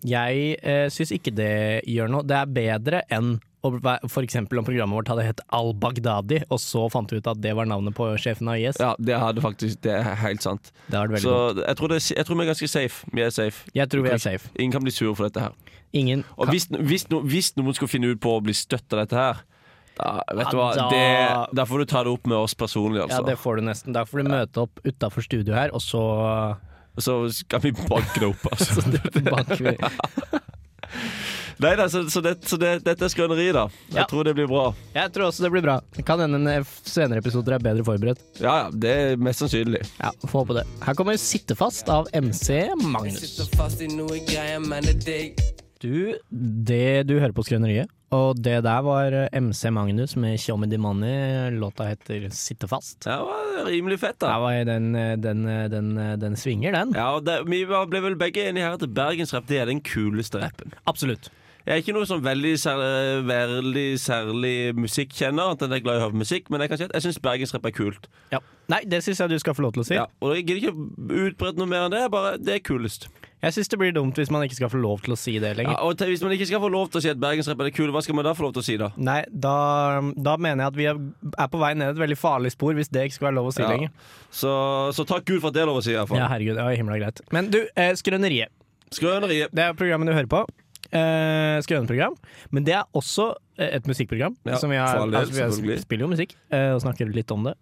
Jeg 0.06 0.58
eh, 0.62 0.88
syns 0.94 1.12
ikke 1.16 1.32
det 1.34 1.82
gjør 1.90 2.12
noe. 2.14 2.22
Det 2.30 2.36
er 2.38 2.52
bedre 2.60 3.02
enn 3.10 3.40
for 4.12 4.22
eksempel 4.26 4.60
om 4.62 4.66
programmet 4.68 4.96
vårt 5.00 5.10
hadde 5.12 5.24
hett 5.28 5.42
Al-Baghdadi, 5.56 6.44
og 6.52 6.60
så 6.62 6.86
fant 6.94 7.12
vi 7.12 7.18
ut 7.22 7.28
at 7.32 7.40
det 7.44 7.54
var 7.58 7.66
navnet 7.70 7.96
på 7.98 8.08
sjefen 8.22 8.50
av 8.52 8.60
IS. 8.62 8.78
Ja, 8.80 8.94
det 9.00 9.18
faktisk 9.44 9.82
Det 9.86 9.94
er 9.98 10.16
helt 10.22 10.42
sant. 10.46 10.72
Det 10.88 10.98
har 10.98 11.08
vært 11.08 11.18
veldig 11.18 11.26
Så 11.26 11.36
godt. 11.56 11.64
jeg 11.68 11.76
tror, 11.82 11.88
det, 11.96 12.00
jeg 12.18 12.26
tror 12.30 12.36
vi 12.40 12.46
er 12.46 12.52
ganske 12.54 12.70
safe. 12.76 13.10
Vi 13.14 13.22
er 13.26 13.34
safe. 13.36 13.66
Jeg 13.76 13.90
tror 13.90 14.06
vi 14.06 14.14
er 14.14 14.18
safe. 14.22 14.50
Ingen 14.60 14.72
kan 14.78 14.84
bli 14.86 14.92
sur 14.96 15.14
for 15.16 15.28
dette 15.30 15.40
her. 15.48 15.52
Ingen 15.96 16.24
Og 16.38 16.48
hvis, 16.52 16.68
hvis, 16.70 17.10
no, 17.10 17.22
hvis 17.24 17.54
noen 17.58 17.74
skulle 17.78 17.90
finne 17.92 18.12
ut 18.16 18.20
på 18.20 18.38
å 18.38 18.42
bli 18.44 18.54
støtt 18.54 18.92
av 18.94 19.06
dette 19.06 19.16
her, 19.16 19.44
da, 19.96 20.10
vet 20.36 20.50
du 20.52 20.58
Ja, 20.58 20.60
hva, 20.60 20.70
da- 20.76 20.90
det, 20.92 21.56
da 21.56 21.64
får 21.66 21.80
du 21.80 21.86
ta 21.88 22.04
det 22.04 22.12
opp 22.12 22.26
med 22.28 22.36
oss 22.38 22.54
personlig, 22.54 23.00
Ja, 23.00 23.06
altså. 23.08 23.26
det 23.30 23.38
får 23.40 23.56
du 23.56 23.62
nesten. 23.70 23.94
Da 23.96 24.04
får 24.04 24.24
du 24.24 24.30
møte 24.30 24.66
opp 24.66 24.82
utafor 24.84 25.24
studio 25.24 25.54
her, 25.56 25.72
og 25.72 25.80
så, 25.82 26.58
Så 27.00 27.14
skal 27.32 27.60
vi 27.64 27.72
banke 27.72 28.20
det 28.20 28.28
opp, 28.28 28.44
altså. 28.52 28.82
så 28.82 29.24
banker 29.24 29.64
vi. 29.72 29.78
Nei 31.64 31.76
da, 31.80 31.86
så, 31.90 32.02
så, 32.12 32.22
det, 32.22 32.34
så 32.50 32.58
det, 32.60 32.84
dette 32.84 33.06
er 33.08 33.12
skrøneri, 33.14 33.48
da. 33.56 33.68
Jeg 33.90 34.02
Ja. 34.02 34.06
tror 34.12 34.24
det 34.28 34.34
blir 34.36 34.48
bra. 34.48 34.74
Jeg 34.96 35.12
tror 35.16 35.30
også 35.30 35.44
det 35.46 35.52
blir 35.54 35.64
bra. 35.64 35.80
Det 35.96 36.06
kan 36.06 36.20
hende 36.20 36.36
en 36.52 36.66
senere 36.84 37.22
episoder 37.24 37.56
er 37.56 37.60
bedre 37.64 37.84
forberedt. 37.88 38.20
Ja 38.42 38.56
ja, 38.66 38.70
det 38.72 38.90
er 38.96 39.16
mest 39.18 39.40
sannsynlig. 39.44 39.84
Ja, 40.02 40.12
Få 40.28 40.44
håpe 40.44 40.54
det. 40.60 40.66
Her 40.84 40.94
kommer 40.94 41.14
'Sitte 41.18 41.56
fast' 41.56 41.90
av 41.90 42.08
MC 42.14 42.70
Magnus. 42.84 43.20
Sitter 43.24 43.56
fast 43.58 43.82
i 43.82 43.88
noe 43.88 44.20
greier, 44.28 44.60
men 44.60 44.84
det 44.84 44.96
er 44.98 45.06
digg. 45.06 45.40
Du, 45.80 46.16
det 46.32 47.06
du 47.08 47.20
hører 47.20 47.34
på 47.36 47.44
Skrøneriet, 47.46 47.90
og 48.16 48.38
det 48.42 48.64
der 48.64 48.82
var 48.82 49.12
eh, 49.14 49.28
MC 49.34 49.70
Magnus 49.76 50.16
med 50.16 50.40
Tjommi 50.40 50.68
Di 50.72 50.78
Money. 50.78 51.52
Låta 51.60 51.84
heter 51.88 52.28
'Sitte 52.32 52.68
fast'. 52.68 53.04
Det 53.04 53.12
var 53.12 53.66
rimelig 53.68 54.00
fett, 54.00 54.16
Ja, 54.22 54.28
da. 54.28 54.40
var 54.40 54.64
den, 54.66 54.94
den, 55.22 55.44
den, 55.72 55.96
den 56.20 56.36
svinger, 56.36 56.72
den. 56.72 56.94
Ja, 56.96 57.16
og 57.16 57.26
det, 57.26 57.44
Vi 57.48 57.64
var- 57.66 57.86
ble 57.88 58.02
vel 58.02 58.16
begge 58.16 58.48
enige 58.50 58.64
her 58.66 58.74
at 58.74 58.88
bergensrapp 58.94 59.48
det 59.48 59.60
er 59.62 59.66
den 59.66 59.82
kuleste 59.82 60.42
rappen. 60.42 60.74
Absolutt. 60.88 61.30
Jeg 61.66 61.74
er 61.74 61.82
ikke 61.82 61.94
noe 61.98 62.06
sånn 62.06 62.22
veldig 62.22 62.52
særlig, 62.62 63.26
veldig 63.26 63.86
særlig 63.98 64.56
musikkjenner, 64.78 65.56
enn 65.56 65.72
jeg 65.74 65.82
er 65.82 65.86
glad 65.88 65.96
i 65.98 66.02
å 66.04 66.04
høre 66.06 66.20
musikk, 66.22 66.52
men 66.54 66.62
jeg 66.62 66.70
kan 66.70 66.78
si 66.78 66.86
at 66.86 66.94
jeg 66.94 67.06
syns 67.08 67.18
bergensrapp 67.26 67.66
er 67.66 67.74
kult. 67.74 68.06
Ja. 68.32 68.38
Nei, 68.70 68.84
det 68.86 69.00
syns 69.06 69.18
jeg 69.24 69.32
du 69.34 69.40
skal 69.42 69.56
få 69.58 69.66
lov 69.66 69.74
til 69.74 69.82
å 69.82 69.86
si. 69.88 69.96
Ja, 69.98 70.06
og 70.22 70.36
jeg 70.36 70.46
gidder 70.46 70.62
ikke 70.62 71.24
utbredt 71.32 71.58
noe 71.58 71.70
mer 71.72 71.88
enn 71.88 71.96
det, 71.96 72.04
bare 72.14 72.36
det 72.38 72.60
er 72.60 72.62
kulest. 72.66 73.08
Jeg 73.46 73.54
syns 73.58 73.70
det 73.70 73.78
blir 73.82 73.92
dumt 73.94 74.18
hvis 74.18 74.30
man 74.34 74.46
ikke 74.46 74.58
skal 74.58 74.70
få 74.74 74.80
lov 74.82 75.02
til 75.06 75.14
å 75.14 75.18
si 75.20 75.34
det 75.42 75.52
Ja, 75.52 75.58
lenger. 75.60 75.76
og 75.86 75.98
Hvis 76.02 76.22
man 76.26 76.32
ikke 76.34 76.48
skal 76.50 76.62
få 76.64 76.70
lov 76.74 76.88
til 76.90 76.98
å 76.98 77.04
si 77.04 77.10
at 77.12 77.20
bergensrapp 77.22 77.62
er 77.66 77.70
kult, 77.78 77.94
hva 77.94 78.02
skal 78.06 78.16
man 78.18 78.26
da 78.26 78.34
få 78.38 78.46
lov 78.48 78.54
til 78.56 78.62
å 78.64 78.66
si, 78.66 78.78
da? 78.82 78.90
Nei, 78.98 79.20
da, 79.30 80.02
da 80.18 80.36
mener 80.38 80.64
jeg 80.66 80.72
at 80.72 80.78
vi 80.80 80.86
er, 80.90 81.50
på 81.50 81.62
vei 81.62 81.74
ned 81.78 81.94
et 81.94 82.02
veldig 82.02 82.18
farlig 82.18 82.54
spor, 82.54 82.74
hvis 82.78 82.90
det 82.94 83.08
ikke 83.10 83.18
skal 83.20 83.28
være 83.32 83.38
lov 83.42 83.50
å 83.50 83.54
si 83.58 83.62
Ja. 83.66 83.70
lenger. 83.74 83.90
Så, 84.30 84.54
så 84.98 85.06
takk 85.06 85.26
Gud 85.30 85.42
for 85.42 85.50
at 85.50 85.58
det 85.58 85.66
er 85.66 85.70
lov 85.70 85.82
å 85.82 85.86
si, 85.86 85.94
i 85.94 85.98
hvert 85.98 86.10
fall. 86.14 86.22
Ja, 86.22 86.30
herregud. 86.30 86.58
Ja, 86.62 86.70
himla 86.78 86.98
greit. 87.02 87.22
Men 87.34 87.50
du, 87.54 87.64
eh, 87.76 87.94
Skrøneriet. 87.98 88.54
Skrøneriet. 88.94 89.50
Det 89.54 89.66
er 89.66 89.74
programmet 89.78 90.10
du 90.10 90.14
hører 90.14 90.30
på. 90.30 90.46
Eh, 90.92 91.58
Skrøneprogram. 91.66 92.16
Men 92.52 92.64
det 92.68 92.76
er 92.78 92.84
også 92.96 93.32
eh, 93.58 93.72
et 93.80 93.88
musikkprogram. 93.90 94.36
Ja, 94.46 94.58
som 94.62 94.70
vi 94.70 94.78
har, 94.78 95.02
del, 95.06 95.16
altså, 95.22 95.62
vi 95.66 95.78
spiller 95.82 96.06
jo 96.06 96.12
musikk 96.14 96.36
eh, 96.52 96.72
og 96.76 96.82
snakker 96.86 97.10
litt 97.14 97.32
om 97.34 97.44
det. 97.50 97.56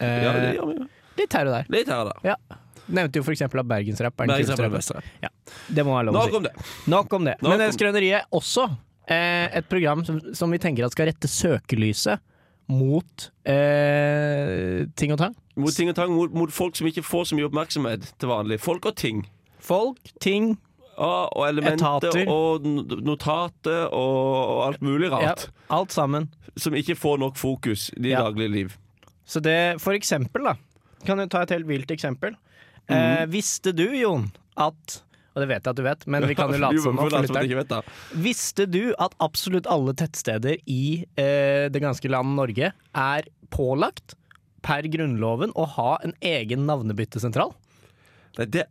Eh, 0.00 0.22
Ja, 0.24 0.32
det 0.38 0.54
gjør 0.56 0.70
vi 0.72 0.78
jo. 0.78 0.88
Litt 1.18 1.32
her 1.34 1.48
og 1.50 1.54
der. 1.56 1.70
Litt 1.74 1.88
her 1.90 2.04
og 2.04 2.12
der. 2.12 2.28
Ja. 2.34 2.58
Nevnte 2.88 3.18
jo 3.20 3.24
for 3.26 3.34
eksempel 3.34 3.60
at 3.60 3.66
bergensrapp 3.68 4.20
er 4.22 4.28
den 4.30 4.44
kuleste 4.46 4.62
rappen. 4.64 5.08
Ja, 5.20 5.28
det 5.76 5.84
må 5.84 5.96
være 5.98 6.06
lov 6.08 6.20
å 6.20 6.28
si. 6.30 6.36
om 6.38 6.46
det. 6.46 6.52
Nok 6.88 7.12
om 7.18 7.24
det. 7.26 7.34
Nok 7.42 7.50
Men 7.50 7.60
eh, 7.60 7.66
om- 7.72 7.74
Skrøneriet 7.76 8.20
er 8.22 8.24
også 8.38 8.68
eh, 9.10 9.48
et 9.58 9.68
program 9.68 10.04
som, 10.06 10.20
som 10.32 10.50
vi 10.54 10.58
tenker 10.62 10.86
at 10.86 10.94
skal 10.94 11.10
rette 11.10 11.28
søkelyset 11.28 12.22
mot 12.68 13.28
eh, 13.48 14.86
ting 14.96 15.12
og 15.12 15.18
tang. 15.20 15.34
Mot 15.58 15.74
ting 15.74 15.90
og 15.90 15.96
tang, 15.98 16.12
mot, 16.14 16.32
mot 16.36 16.52
folk 16.54 16.76
som 16.78 16.86
ikke 16.88 17.02
får 17.04 17.30
så 17.30 17.36
mye 17.38 17.48
oppmerksomhet 17.48 18.08
til 18.20 18.30
vanlig. 18.30 18.60
Folk 18.62 18.86
og 18.88 18.96
ting. 19.00 19.24
Folk, 19.58 19.98
ting, 20.22 20.54
Ja, 20.98 21.28
og 21.30 21.44
elementer 21.46 22.08
Etater. 22.10 22.28
og 22.28 22.64
notater 23.06 23.84
og, 23.94 24.24
og 24.50 24.62
alt 24.66 24.80
mulig 24.82 25.10
ja, 25.12 25.18
rart. 25.30 25.44
alt 25.70 25.94
sammen. 25.94 26.26
Som 26.58 26.74
ikke 26.74 26.96
får 26.98 27.20
nok 27.22 27.36
fokus 27.38 27.88
i 27.96 28.10
Ja. 28.10 28.24
daglige 28.26 28.50
liv. 28.50 28.76
Så 29.28 29.40
det, 29.44 29.78
for 29.80 29.92
eksempel, 29.94 30.42
da. 30.48 30.54
Kan 31.06 31.18
du 31.22 31.26
ta 31.30 31.42
et 31.44 31.50
helt 31.54 31.68
vilt 31.68 31.90
eksempel? 31.94 32.34
Eh, 32.88 32.96
Mhm. 33.26 33.30
visste 33.30 33.72
du, 33.76 33.84
Jon, 33.94 34.32
at 34.56 35.02
Og 35.36 35.42
det 35.44 35.48
vet 35.52 35.62
jeg 35.62 35.70
at 35.70 35.76
du 35.76 35.82
vet, 35.84 36.06
men 36.08 36.24
vi 36.26 36.34
kan 36.34 36.50
jo 36.50 36.58
late 36.64 36.80
som 36.82 36.96
nå. 36.96 37.82
Visste 38.16 38.64
du 38.66 38.92
at 38.98 39.12
absolutt 39.20 39.68
alle 39.70 39.92
tettsteder 39.94 40.56
i 40.66 41.04
eh, 41.16 41.68
det 41.70 41.80
ganske 41.80 42.10
land 42.10 42.34
Norge 42.34 42.72
er 42.94 43.22
pålagt 43.54 44.16
per 44.66 44.82
Grunnloven 44.90 45.52
å 45.54 45.64
ha 45.76 45.98
en 46.02 46.14
egen 46.20 46.66
navnebyttesentral? 46.66 47.52
Nei, 48.38 48.46
det, 48.50 48.66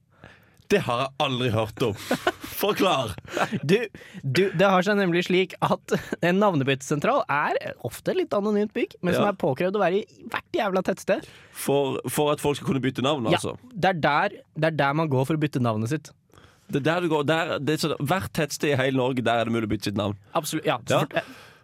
det 0.74 0.81
har 0.88 1.00
jeg 1.06 1.10
aldri 1.24 1.50
hørt 1.54 1.84
om. 1.88 1.94
Forklar! 2.58 3.14
Du, 3.64 3.78
du, 4.24 4.42
det 4.58 4.68
har 4.68 4.84
seg 4.86 4.98
nemlig 5.00 5.25
slik 5.28 5.54
at 5.64 5.94
en 6.25 6.40
navnebyttesentral 6.42 7.24
er 7.30 7.60
ofte 7.88 8.16
litt 8.18 8.34
anonymt 8.36 8.74
bygg, 8.75 8.96
men 9.02 9.14
som 9.16 9.28
Ja. 9.28 9.31
er 9.34 9.40
påkrevd 9.40 9.78
å 9.78 9.84
være 9.84 10.02
i 10.02 10.30
hvert 10.31 10.58
jævla 10.60 10.84
tettsted. 10.88 11.28
For, 11.54 12.00
for 12.10 12.34
at 12.34 12.42
folk 12.44 12.58
skal 12.60 12.72
kunne 12.74 12.84
bytte 12.84 13.06
navn, 13.06 13.30
Ja, 13.30 13.38
altså. 13.38 13.56
det, 13.74 13.94
er 13.96 14.01
der, 14.08 14.38
det 14.58 14.72
er 14.74 14.80
der 14.84 14.94
man 14.98 15.10
går 15.13 15.25
for 15.30 15.38
å 15.38 15.44
bytte 15.46 15.62
navnet 15.63 15.94
sitt. 15.94 16.12
Det 16.68 16.82
er 16.82 16.88
der 16.89 17.06
du 17.06 17.08
går, 17.13 17.24
der, 17.30 17.53
det 17.63 17.77
er 17.77 17.84
så, 17.86 17.96
hvert 18.03 18.34
tettsted 18.36 18.74
i 18.74 18.75
hele 18.75 18.98
Norge 19.00 19.24
Der 19.24 19.39
er 19.39 19.48
det 19.48 19.53
mulig 19.56 19.70
å 19.70 19.72
bytte 19.72 19.88
sitt 19.88 19.96
navn. 20.00 20.18
Absolutt. 20.36 20.65
Ja, 20.68 20.80
Ja. 20.91 21.06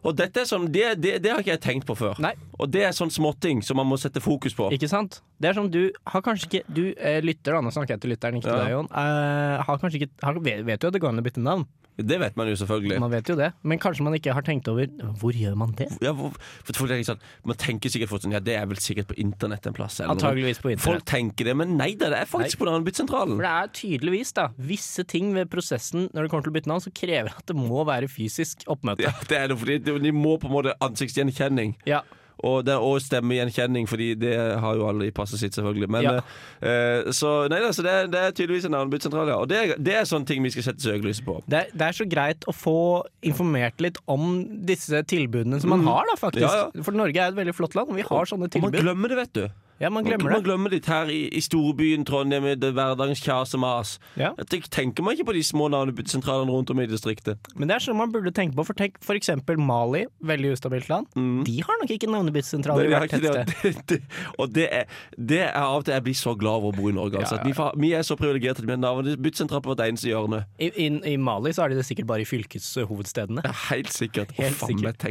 Og 0.03 0.15
dette 0.19 0.41
er 0.43 0.47
sånn, 0.49 0.65
det, 0.73 0.85
det, 0.99 1.13
det 1.23 1.31
har 1.31 1.39
ikke 1.39 1.53
jeg 1.53 1.61
tenkt 1.63 1.85
på 1.87 1.95
før. 1.95 2.17
Nei. 2.23 2.33
Og 2.59 2.67
det 2.73 2.83
er 2.89 2.95
sånn 2.95 3.11
småting 3.13 3.61
som 3.63 3.79
man 3.79 3.87
må 3.87 3.95
sette 4.01 4.19
fokus 4.23 4.55
på. 4.57 4.67
Ikke 4.75 4.89
sant? 4.91 5.21
Det 5.39 5.51
er 5.51 5.55
som 5.57 5.69
du 5.71 5.85
har 6.11 6.23
kanskje 6.25 6.49
ikke 6.49 6.61
Du 6.75 6.83
eh, 6.97 7.21
lytter, 7.23 7.55
da, 7.55 7.61
nå 7.63 7.71
snakker 7.71 7.95
jeg 7.95 8.03
til 8.03 8.11
lytteren, 8.13 8.39
ikke 8.39 8.49
til 8.49 8.57
Ja. 8.57 8.65
deg, 8.65 8.73
Jon. 8.75 8.89
Eh, 8.91 9.63
har 9.67 9.79
kanskje 9.79 10.01
ikke 10.01 10.11
har, 10.27 10.39
vet, 10.43 10.65
vet 10.67 10.83
jo 10.83 10.91
at 10.91 10.97
det 10.97 11.01
går 11.03 11.13
an 11.15 11.23
å 11.23 11.25
bytte 11.25 11.43
navn. 11.43 11.65
Det 11.97 12.17
vet 12.19 12.37
man 12.39 12.49
jo 12.49 12.55
selvfølgelig. 12.57 12.97
Man 13.03 13.11
vet 13.13 13.29
jo 13.29 13.35
det. 13.37 13.51
Men 13.61 13.81
kanskje 13.81 14.05
man 14.05 14.15
ikke 14.17 14.33
har 14.33 14.45
tenkt 14.45 14.67
over 14.71 14.87
hvor 15.21 15.35
gjør 15.37 15.57
man 15.59 15.75
det? 15.77 15.89
Ja, 16.01 16.13
hvor, 16.17 16.33
for 16.65 16.79
folk 16.83 16.89
tenker 16.89 17.11
sånn, 17.11 17.21
Man 17.45 17.59
tenker 17.59 17.93
sikkert 17.93 18.09
fort 18.09 18.25
sånn 18.25 18.33
Ja, 18.33 18.41
det 18.43 18.55
er 18.57 18.65
vel 18.69 18.81
sikkert 18.81 19.11
på 19.11 19.17
internett 19.21 19.67
en 19.69 19.75
plass. 19.77 19.99
Antageligvis 20.01 20.61
på 20.63 20.73
Folk 20.81 21.05
tenker 21.09 21.51
det, 21.51 21.55
men 21.59 21.75
nei 21.77 21.91
da, 21.99 22.09
det 22.13 22.23
er 22.23 22.29
faktisk 22.29 22.63
på 22.63 22.69
navnebyttsentralen. 22.69 23.37
For 23.37 23.45
det 23.45 23.53
er 23.53 23.71
tydeligvis 23.77 24.33
da 24.37 24.47
visse 24.57 25.05
ting 25.09 25.31
ved 25.37 25.51
prosessen 25.53 26.09
når 26.13 26.25
det 26.25 26.33
kommer 26.33 26.47
til 26.47 26.53
å 26.53 26.57
bytte 26.57 26.71
navn, 26.71 26.83
som 26.87 26.95
krever 26.97 27.37
at 27.37 27.45
det 27.49 27.57
må 27.57 27.85
være 27.87 28.09
fysisk 28.11 28.65
oppmøte. 28.71 29.05
Ja, 29.05 29.13
det 29.29 29.39
er 29.39 29.53
det, 29.53 29.59
fordi 29.61 29.79
de 29.83 30.15
må 30.15 30.35
på 30.41 30.49
en 30.49 30.57
måte 30.57 30.75
ansiktsgjenkjenning. 30.83 31.77
Ja. 31.89 32.01
Og, 32.43 32.65
det, 32.67 32.73
og 32.75 32.97
stemmegjenkjenning, 32.99 33.85
fordi 33.87 34.09
det 34.19 34.33
har 34.59 34.75
jo 34.75 34.87
alle 34.89 35.05
i 35.07 35.13
passet 35.15 35.39
sitt, 35.39 35.55
selvfølgelig. 35.55 35.87
Men, 35.95 36.03
Ja. 36.03 36.13
eh, 36.59 37.11
så 37.15 37.47
nei, 37.47 37.61
altså, 37.63 37.85
det, 37.85 37.93
det 38.11 38.19
er 38.19 38.31
tydeligvis 38.35 38.65
en 38.67 38.75
navnebyttesentral, 38.75 39.31
ja. 39.31 39.37
Og 39.39 39.47
det, 39.47 39.77
det 39.79 39.95
er 39.95 40.03
sånne 40.09 40.27
ting 40.27 40.43
vi 40.43 40.51
skal 40.51 40.65
sette 40.67 40.83
søkelyset 40.83 41.23
på. 41.23 41.37
Det, 41.47 41.61
det 41.71 41.87
er 41.87 41.95
så 41.95 42.07
greit 42.11 42.43
å 42.51 42.55
få 42.55 42.75
informert 43.23 43.79
litt 43.83 43.97
om 44.11 44.43
disse 44.67 44.99
tilbudene 45.07 45.61
som 45.63 45.71
man 45.71 45.87
har, 45.87 46.03
da, 46.11 46.17
faktisk. 46.19 46.43
Mm. 46.43 46.51
Ja, 46.51 46.67
ja. 46.75 46.83
For 46.83 46.99
Norge 46.99 47.15
er 47.23 47.31
et 47.31 47.39
veldig 47.39 47.55
flott 47.55 47.79
land, 47.79 47.93
og 47.95 48.01
vi 48.01 48.03
har 48.11 48.27
sånne 48.33 48.51
tilbud. 48.51 48.73
Og 48.73 48.75
man 48.75 48.89
glemmer 48.89 49.13
det, 49.15 49.21
vet 49.23 49.33
du. 49.39 49.45
Ja, 49.83 49.89
man 49.91 50.03
Man, 50.03 50.09
glemmer 50.09 50.31
man 50.31 50.39
det. 50.39 50.47
glemmer 50.47 50.71
litt 50.73 50.87
her 50.89 51.09
i, 51.11 51.19
i 51.35 51.41
storbyen 51.43 52.05
Trondheim, 52.07 52.45
i 52.47 52.55
det 52.59 52.71
hverdagens 52.75 53.21
kjas 53.23 53.53
og 53.57 53.61
mas. 53.63 53.93
Ja. 54.19 54.31
Tenker 54.47 55.03
man 55.05 55.17
ikke 55.17 55.27
på 55.29 55.35
de 55.35 55.43
små 55.43 55.67
navnebyttesentralene 55.73 56.51
rundt 56.55 56.71
om 56.71 56.79
i 56.83 56.87
distriktet. 56.89 57.51
Men 57.59 57.69
det 57.69 57.75
er 57.77 57.85
sånn 57.85 57.99
man 57.99 58.11
burde 58.13 58.31
tenke 58.35 58.55
på. 58.57 58.65
For 58.67 58.77
tenk 58.79 58.97
for 59.03 59.19
eksempel 59.19 59.59
Mali, 59.59 60.05
veldig 60.23 60.53
ustabilt 60.55 60.87
land. 60.91 61.09
De 61.47 61.55
har 61.67 61.79
nok 61.83 61.91
ikke 61.97 62.09
navnebyttesentral 62.11 62.79
i 62.79 62.87
Mm. 62.93 62.93
Hvert 62.93 63.13
tettsted. 63.15 64.03
og 64.39 64.51
det, 64.53 64.67
er, 64.71 64.85
det 65.17 65.39
er 65.47 65.55
av 65.57 65.79
og 65.81 65.85
til 65.87 65.95
jeg 65.97 66.03
blir 66.05 66.17
så 66.19 66.33
glad 66.37 66.59
over 66.61 66.71
å 66.73 66.77
bo 66.77 66.89
i 66.91 66.95
Norge. 66.95 67.19
Altså, 67.23 67.39
vi, 67.43 67.53
vi 67.81 67.91
er 67.97 68.05
så 68.05 68.17
privilegerte 68.19 68.61
at 68.63 68.67
vi 68.69 68.75
har 68.75 68.81
navnebyttesentral 68.83 69.63
på 69.65 69.73
hvert 69.73 69.87
eneste 69.87 70.11
hjørne. 70.11 70.43
I, 70.61 70.69
in, 70.85 71.01
I 71.09 71.17
Mali 71.17 71.51
så 71.55 71.65
er 71.65 71.73
de 71.73 71.79
det 71.81 71.87
sikkert 71.89 72.07
bare 72.11 72.23
i 72.23 72.29
fylkeshovedstedene. 72.29 73.43
Ja, 73.45 73.53
helt 73.73 73.91
sikkert. 73.93 74.31
Helt 74.37 74.61
sikkert. 74.61 75.07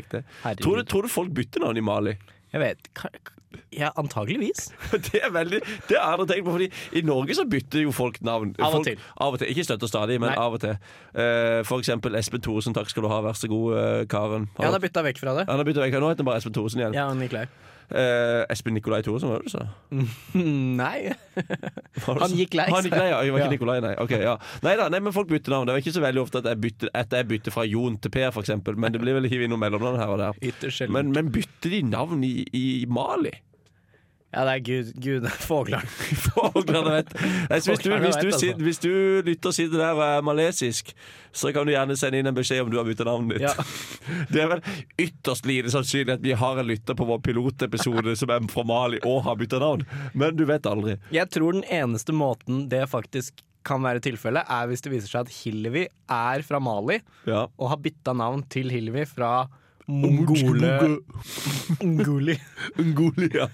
Tror 0.62 0.80
du, 0.80 0.84
tror 0.88 1.08
du 1.08 1.12
folk 1.12 1.34
bytter 1.36 1.64
navn 1.66 1.80
i 1.82 1.84
Mali? 1.84 2.16
Jeg 2.52 2.60
vet 2.62 2.92
Ja, 3.76 3.90
antageligvis. 4.00 4.70
Det 5.08 5.22
er 5.22 5.32
veldig 5.34 5.60
Det 5.88 5.96
har 5.96 6.12
jeg 6.12 6.18
aldri 6.18 6.28
tenkt 6.32 6.46
på, 6.46 6.54
fordi 6.56 6.68
i 6.98 7.04
Norge 7.06 7.36
så 7.38 7.46
bytter 7.48 7.84
jo 7.86 7.94
folk 7.96 8.20
navn. 8.24 8.54
Av 8.58 8.68
og 8.70 8.78
folk, 8.80 8.90
til. 8.90 9.02
Av 9.16 9.36
og 9.36 9.42
til. 9.42 9.52
Ikke 9.54 9.66
støtt 9.68 9.86
og 9.86 9.92
stadig, 9.92 10.20
men 10.22 10.32
Nei. 10.32 10.38
av 10.40 10.56
og 10.58 10.62
til. 10.62 10.78
Uh, 11.16 11.60
for 11.68 11.82
eksempel 11.82 12.16
Espen 12.20 12.44
Thoresen, 12.44 12.76
takk 12.76 12.90
skal 12.92 13.06
du 13.06 13.10
ha, 13.12 13.20
vær 13.24 13.38
så 13.38 13.50
god, 13.50 13.76
uh, 13.76 14.04
karen. 14.10 14.48
Ja, 14.56 14.68
han 14.68 14.78
har 14.78 14.84
bytta 14.84 15.04
vekk 15.08 15.22
fra 15.22 15.36
det. 15.40 15.48
Han 15.50 15.62
har 15.62 15.68
vekk, 15.68 15.98
nå 15.98 16.12
heter 16.12 16.24
han 16.24 16.30
bare 16.30 16.42
Espen 16.42 16.56
Thoresen 16.56 16.84
igjen. 16.84 16.98
Ja, 16.98 17.08
han 17.10 17.22
gikk 17.24 17.36
lei. 17.36 17.46
Eh, 17.92 18.42
Espen 18.52 18.74
Nikolai 18.76 19.02
Thoresen, 19.04 19.28
var 19.28 19.42
det 19.42 19.50
du 19.50 19.52
sa? 19.52 19.66
Nei. 20.82 21.12
Han 22.06 22.34
gikk 22.36 22.56
lei. 22.56 22.66
Han 22.72 22.86
gikk 22.88 22.96
lei, 22.96 23.08
ja. 23.12 23.20
Jeg 23.26 23.34
var 23.34 23.42
ikke 23.42 23.48
Ja. 23.48 23.52
Nikolai, 23.52 23.78
nei. 23.84 23.92
Okay, 24.00 24.22
ja. 24.24 24.36
Nei 24.64 24.74
da, 24.80 24.88
nei, 24.92 25.00
men 25.04 25.12
folk 25.14 25.28
bytter 25.28 25.52
navn. 25.54 25.68
Det 25.68 25.74
er 25.76 25.84
ikke 25.84 25.96
så 25.98 26.04
veldig 26.04 26.22
ofte 26.24 26.40
at 26.42 26.48
jeg 26.52 26.60
bytter, 26.64 26.92
at 27.02 27.16
jeg 27.18 27.28
bytter 27.28 27.54
fra 27.54 27.66
Jon 27.68 27.98
til 28.00 28.14
Per, 28.14 28.40
eksempel. 28.42 28.78
Men 28.80 28.94
det 28.94 29.02
blir 29.02 29.18
vel 29.18 29.28
hivet 29.28 29.46
inn 29.48 29.52
noen 29.54 29.64
mellomnavn 29.66 30.00
her 30.00 30.12
og 30.14 30.20
der. 30.22 30.88
Men, 30.92 31.12
men 31.16 31.32
bytter 31.34 31.74
de 31.76 31.82
navn 31.92 32.24
i, 32.26 32.34
i 32.56 32.66
Mali? 32.88 33.34
Ja, 34.32 34.46
det 34.48 34.52
er 34.54 34.62
Gud, 34.64 34.92
Gud 35.04 35.26
Fogleren. 35.48 35.88
Foglene 36.24 36.94
vet. 36.94 37.10
Nei, 37.50 37.58
hvis, 37.58 37.66
du, 37.66 37.72
hvis, 37.72 37.82
du, 37.84 37.90
vet, 38.00 38.16
altså. 38.32 38.52
hvis 38.64 38.80
du 38.80 38.92
lytter 39.26 39.50
og 39.50 39.56
sitter 39.56 39.82
der 39.82 39.92
og 39.98 40.02
er 40.06 40.24
malesisk, 40.24 40.94
så 41.36 41.52
kan 41.52 41.68
du 41.68 41.74
gjerne 41.74 41.96
sende 42.00 42.22
inn 42.22 42.30
en 42.30 42.36
beskjed 42.36 42.64
om 42.64 42.72
du 42.72 42.78
har 42.80 42.88
byttet 42.88 43.08
navnet 43.08 43.36
ditt. 43.36 43.44
Ja. 43.44 43.66
Det 44.32 44.42
er 44.44 44.50
vel 44.54 44.64
ytterst 45.04 45.48
lite 45.48 45.72
sannsynlig 45.74 46.16
at 46.16 46.24
vi 46.24 46.32
har 46.40 46.60
en 46.62 46.68
lytter 46.68 46.96
på 46.96 47.06
vår 47.08 47.20
pilotepisode 47.28 48.16
som 48.20 48.32
er 48.32 48.48
fra 48.52 48.64
Mali 48.68 49.00
og 49.04 49.22
har 49.28 49.36
byttet 49.40 49.60
navn, 49.62 49.84
men 50.16 50.36
du 50.38 50.46
vet 50.48 50.68
aldri. 50.68 50.96
Jeg 51.12 51.28
tror 51.32 51.56
den 51.60 51.66
eneste 51.68 52.16
måten 52.16 52.66
det 52.72 52.86
faktisk 52.92 53.44
kan 53.68 53.84
være 53.84 54.00
tilfellet, 54.02 54.48
er 54.50 54.66
hvis 54.66 54.80
det 54.82 54.90
viser 54.90 55.12
seg 55.12 55.26
at 55.28 55.34
Hillevi 55.42 55.84
er 56.10 56.42
fra 56.42 56.58
Mali 56.58 56.96
Ja. 57.28 57.44
og 57.46 57.68
har 57.70 57.78
bytta 57.84 58.14
navn 58.18 58.42
til 58.50 58.72
Hillevi 58.74 59.04
fra 59.06 59.44
Mongole 59.86 60.72
Ngoli, 61.82 62.36
Ungolia. 62.78 63.48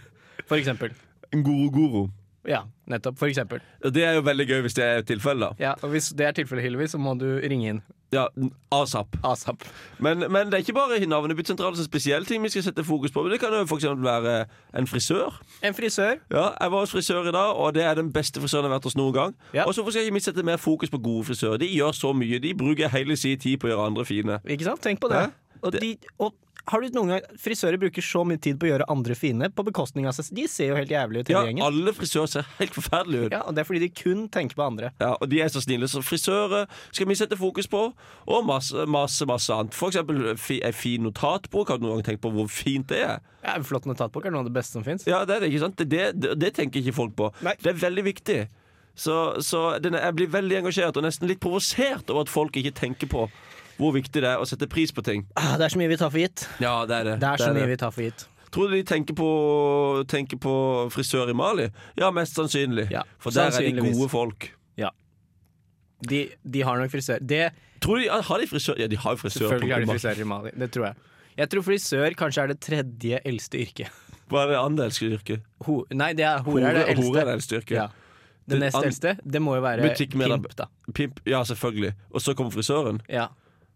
For 0.47 0.57
eksempel. 0.57 0.90
Ngorogoro. 1.35 2.09
Ja, 2.49 2.62
nettopp. 2.88 3.18
For 3.18 3.26
eksempel. 3.28 3.61
Det 3.92 4.04
er 4.04 4.14
jo 4.16 4.23
veldig 4.25 4.47
gøy 4.49 4.61
hvis 4.64 4.75
det 4.78 4.85
er 4.85 5.02
tilfellet. 5.04 5.40
da. 5.59 5.64
Ja, 5.64 5.73
og 5.83 5.90
Hvis 5.90 6.09
det 6.16 6.26
er 6.26 6.33
tilfellet, 6.33 6.62
Hillevi, 6.64 6.87
så 6.88 6.99
må 6.99 7.12
du 7.18 7.26
ringe 7.45 7.68
inn 7.68 7.83
Ja, 8.12 8.26
asap. 8.73 9.16
asap. 9.25 9.64
Men, 10.00 10.18
men 10.33 10.47
det 10.47 10.54
er 10.54 10.59
ikke 10.64 10.73
bare 10.73 10.97
navnebyttesentralen 11.07 11.76
som 11.76 11.85
spesielle 11.85 12.25
ting 12.25 12.42
vi 12.42 12.49
skal 12.49 12.62
sette 12.62 12.85
fokus 12.85 13.11
på. 13.12 13.23
Men 13.23 13.33
Det 13.33 13.40
kan 13.40 13.52
jo 13.52 13.66
f.eks. 13.66 13.85
være 13.85 14.47
en 14.78 14.87
frisør. 14.87 15.37
En 15.62 15.75
frisør. 15.75 16.14
Ja, 16.30 16.47
Jeg 16.61 16.71
var 16.73 16.78
hos 16.78 16.90
frisør 16.90 17.28
i 17.28 17.33
dag, 17.33 17.52
og 17.57 17.75
det 17.75 17.85
er 17.85 17.95
den 17.95 18.12
beste 18.12 18.40
frisøren 18.40 18.64
jeg 18.64 18.71
har 18.71 18.78
vært 18.78 18.85
hos 18.88 18.97
noen 18.97 19.12
gang. 19.12 19.35
Ja. 19.52 19.64
Og 19.66 19.75
så 19.75 19.85
skal 19.90 20.09
vi 20.14 20.21
sette 20.21 20.42
mer 20.42 20.57
fokus 20.57 20.88
på 20.90 20.99
gode 20.99 21.25
frisører. 21.28 21.59
De 21.59 21.66
gjør 21.68 21.92
så 21.92 22.12
mye. 22.16 22.38
De 22.38 22.54
bruker 22.54 22.88
hele 22.88 23.16
sin 23.16 23.38
tid 23.38 23.59
på 23.59 23.68
å 23.68 23.71
gjøre 23.75 23.87
andre 23.92 24.04
fine. 24.09 24.40
Ikke 24.49 24.64
sant? 24.64 24.80
Tenk 24.80 25.00
på 25.00 25.09
det. 25.12 25.26
Hæ? 25.26 25.28
Og, 25.62 25.73
de, 25.73 25.97
og 26.18 26.35
har 26.67 26.83
du 26.83 26.95
noen 26.97 27.12
gang 27.15 27.38
Frisører 27.41 27.79
bruker 27.81 28.05
så 28.05 28.25
mye 28.27 28.41
tid 28.43 28.59
på 28.61 28.67
å 28.67 28.71
gjøre 28.73 28.87
andre 28.93 29.15
fine 29.19 29.49
på 29.55 29.65
bekostning 29.67 30.09
av 30.09 30.17
seg 30.17 30.31
De 30.37 30.47
ser 30.50 30.73
jo 30.73 30.79
helt 30.79 30.91
jævlig 30.93 31.23
ut, 31.23 31.31
Ja, 31.33 31.45
gjengen. 31.47 31.65
Alle 31.65 31.95
frisører 31.97 32.31
ser 32.33 32.49
helt 32.59 32.75
forferdelige 32.77 33.29
ut. 33.29 33.37
Ja, 33.37 33.43
og 33.47 33.55
det 33.57 33.62
er 33.62 33.69
fordi 33.69 33.83
de 33.87 33.91
kun 33.95 34.27
tenker 34.35 34.59
på 34.59 34.67
andre. 34.67 34.93
Ja, 35.00 35.15
og 35.17 35.31
de 35.31 35.41
er 35.45 35.49
så 35.53 35.62
snille. 35.65 35.88
Så 35.88 36.03
frisører 36.05 36.69
skal 36.91 37.09
vi 37.09 37.19
sette 37.19 37.38
fokus 37.41 37.71
på, 37.71 37.83
og 38.29 38.47
masse, 38.49 38.87
masse, 38.91 39.27
masse 39.29 39.55
annet. 39.55 39.75
For 39.77 39.93
eksempel 39.93 40.35
en 40.35 40.77
fin 40.77 41.05
notatbok. 41.07 41.73
Har 41.73 41.81
du 41.81 41.87
noen 41.87 41.99
gang 41.99 42.11
tenkt 42.12 42.25
på 42.25 42.33
hvor 42.35 42.49
fint 42.53 42.88
det 42.93 43.03
er? 43.07 43.19
Ja, 43.45 43.57
en 43.57 43.67
Flott 43.67 43.87
notatbok 43.88 44.27
er 44.27 44.35
noe 44.35 44.45
av 44.45 44.50
det 44.50 44.57
beste 44.57 44.79
som 44.79 44.87
fins. 44.87 45.07
Ja, 45.09 45.25
det 45.29 45.38
er 45.38 45.45
det, 45.45 45.53
ikke 45.53 45.67
sant? 45.67 45.79
Det, 45.79 46.07
det, 46.19 46.37
det 46.41 46.55
tenker 46.59 46.83
ikke 46.83 46.97
folk 46.97 47.15
på. 47.19 47.33
Nei. 47.47 47.55
Det 47.62 47.73
er 47.73 47.85
veldig 47.87 48.05
viktig. 48.09 48.41
Så, 48.99 49.15
så 49.47 49.79
denne, 49.83 50.00
jeg 50.03 50.17
blir 50.19 50.31
veldig 50.33 50.57
engasjert 50.65 50.97
og 50.99 51.05
nesten 51.07 51.31
litt 51.31 51.38
provosert 51.43 52.11
over 52.11 52.27
at 52.27 52.33
folk 52.33 52.57
ikke 52.59 52.75
tenker 52.75 53.11
på 53.11 53.29
hvor 53.79 53.95
viktig 53.95 54.21
det 54.25 54.29
er 54.35 54.43
å 54.43 54.47
sette 54.49 54.67
pris 54.71 54.93
på 54.95 55.05
ting. 55.07 55.25
Ah, 55.39 55.55
det 55.59 55.69
er 55.69 55.75
så 55.75 55.81
mye 55.81 55.91
vi 55.93 55.99
tar 56.01 56.11
for 56.11 56.19
gitt. 56.23 56.45
Ja, 56.63 56.75
det 56.89 56.97
er 57.01 57.09
det. 57.13 57.17
Det 57.23 57.31
er 57.33 57.43
så 57.43 57.53
det. 57.53 57.61
mye 57.63 57.71
vi 57.71 57.79
tar 57.81 57.95
for 57.95 58.03
gitt. 58.07 58.27
Tror 58.51 58.71
du 58.71 58.77
de 58.79 58.85
tenker 58.89 59.15
på, 59.15 59.29
tenker 60.09 60.41
på 60.41 60.53
frisør 60.91 61.31
i 61.31 61.37
Mali? 61.37 61.69
Ja, 62.01 62.09
mest 62.17 62.39
sannsynlig. 62.39 62.89
Ja, 62.91 63.03
For 63.21 63.31
der 63.35 63.53
er 63.53 63.67
de 63.69 63.91
gode 63.91 64.09
folk. 64.13 64.53
De, 66.09 66.29
de 66.47 66.61
har 66.63 66.79
nok 66.79 66.93
frisør. 66.93 67.19
Det, 67.19 67.49
Tror 67.83 67.99
du 67.99 68.05
de, 68.05 68.11
Har 68.23 68.39
de 68.39 68.47
frisør? 68.47 68.79
Ja, 68.79 68.87
de 68.87 68.97
har 68.97 69.17
jo 69.17 69.21
frisør. 69.23 69.49
selvfølgelig 69.49 69.75
har 69.75 69.81
de 69.85 69.87
frisør 69.93 70.21
i 70.23 70.27
Mali. 70.31 70.53
Det 70.55 70.69
tror 70.75 70.85
jeg. 70.87 70.95
Jeg 71.39 71.51
tror 71.51 71.65
frisør 71.67 72.15
kanskje 72.19 72.43
er 72.45 72.53
det 72.53 72.59
tredje 72.63 73.21
eldste 73.27 73.59
yrket. 73.63 74.05
Hva 74.29 74.45
er 74.45 74.53
det 74.53 74.59
andre 74.61 74.87
eldste 74.89 75.09
yrket? 75.09 75.45
Ho, 75.67 75.81
nei, 75.95 76.13
det 76.19 76.27
er, 76.27 76.43
hore 76.47 76.63
er 76.71 76.79
det 76.79 76.85
Hore 76.85 76.95
eldste. 76.95 77.21
er 77.21 77.29
det 77.31 77.35
eldste 77.37 77.59
yrket. 77.61 77.77
Ja. 77.79 77.87
Det 78.49 78.55
Det 78.57 78.61
nest 78.63 78.79
eldste, 78.81 79.13
det 79.23 79.41
må 79.45 79.55
jo 79.59 79.63
være 79.63 79.91
pimp, 79.99 80.55
da. 80.57 80.67
Pimp, 80.95 81.19
ja, 81.29 81.43
selvfølgelig. 81.45 81.93
Og 82.11 82.23
så 82.25 82.35
kommer 82.35 82.55
frisøren. 82.55 83.03
Ja. 83.13 83.27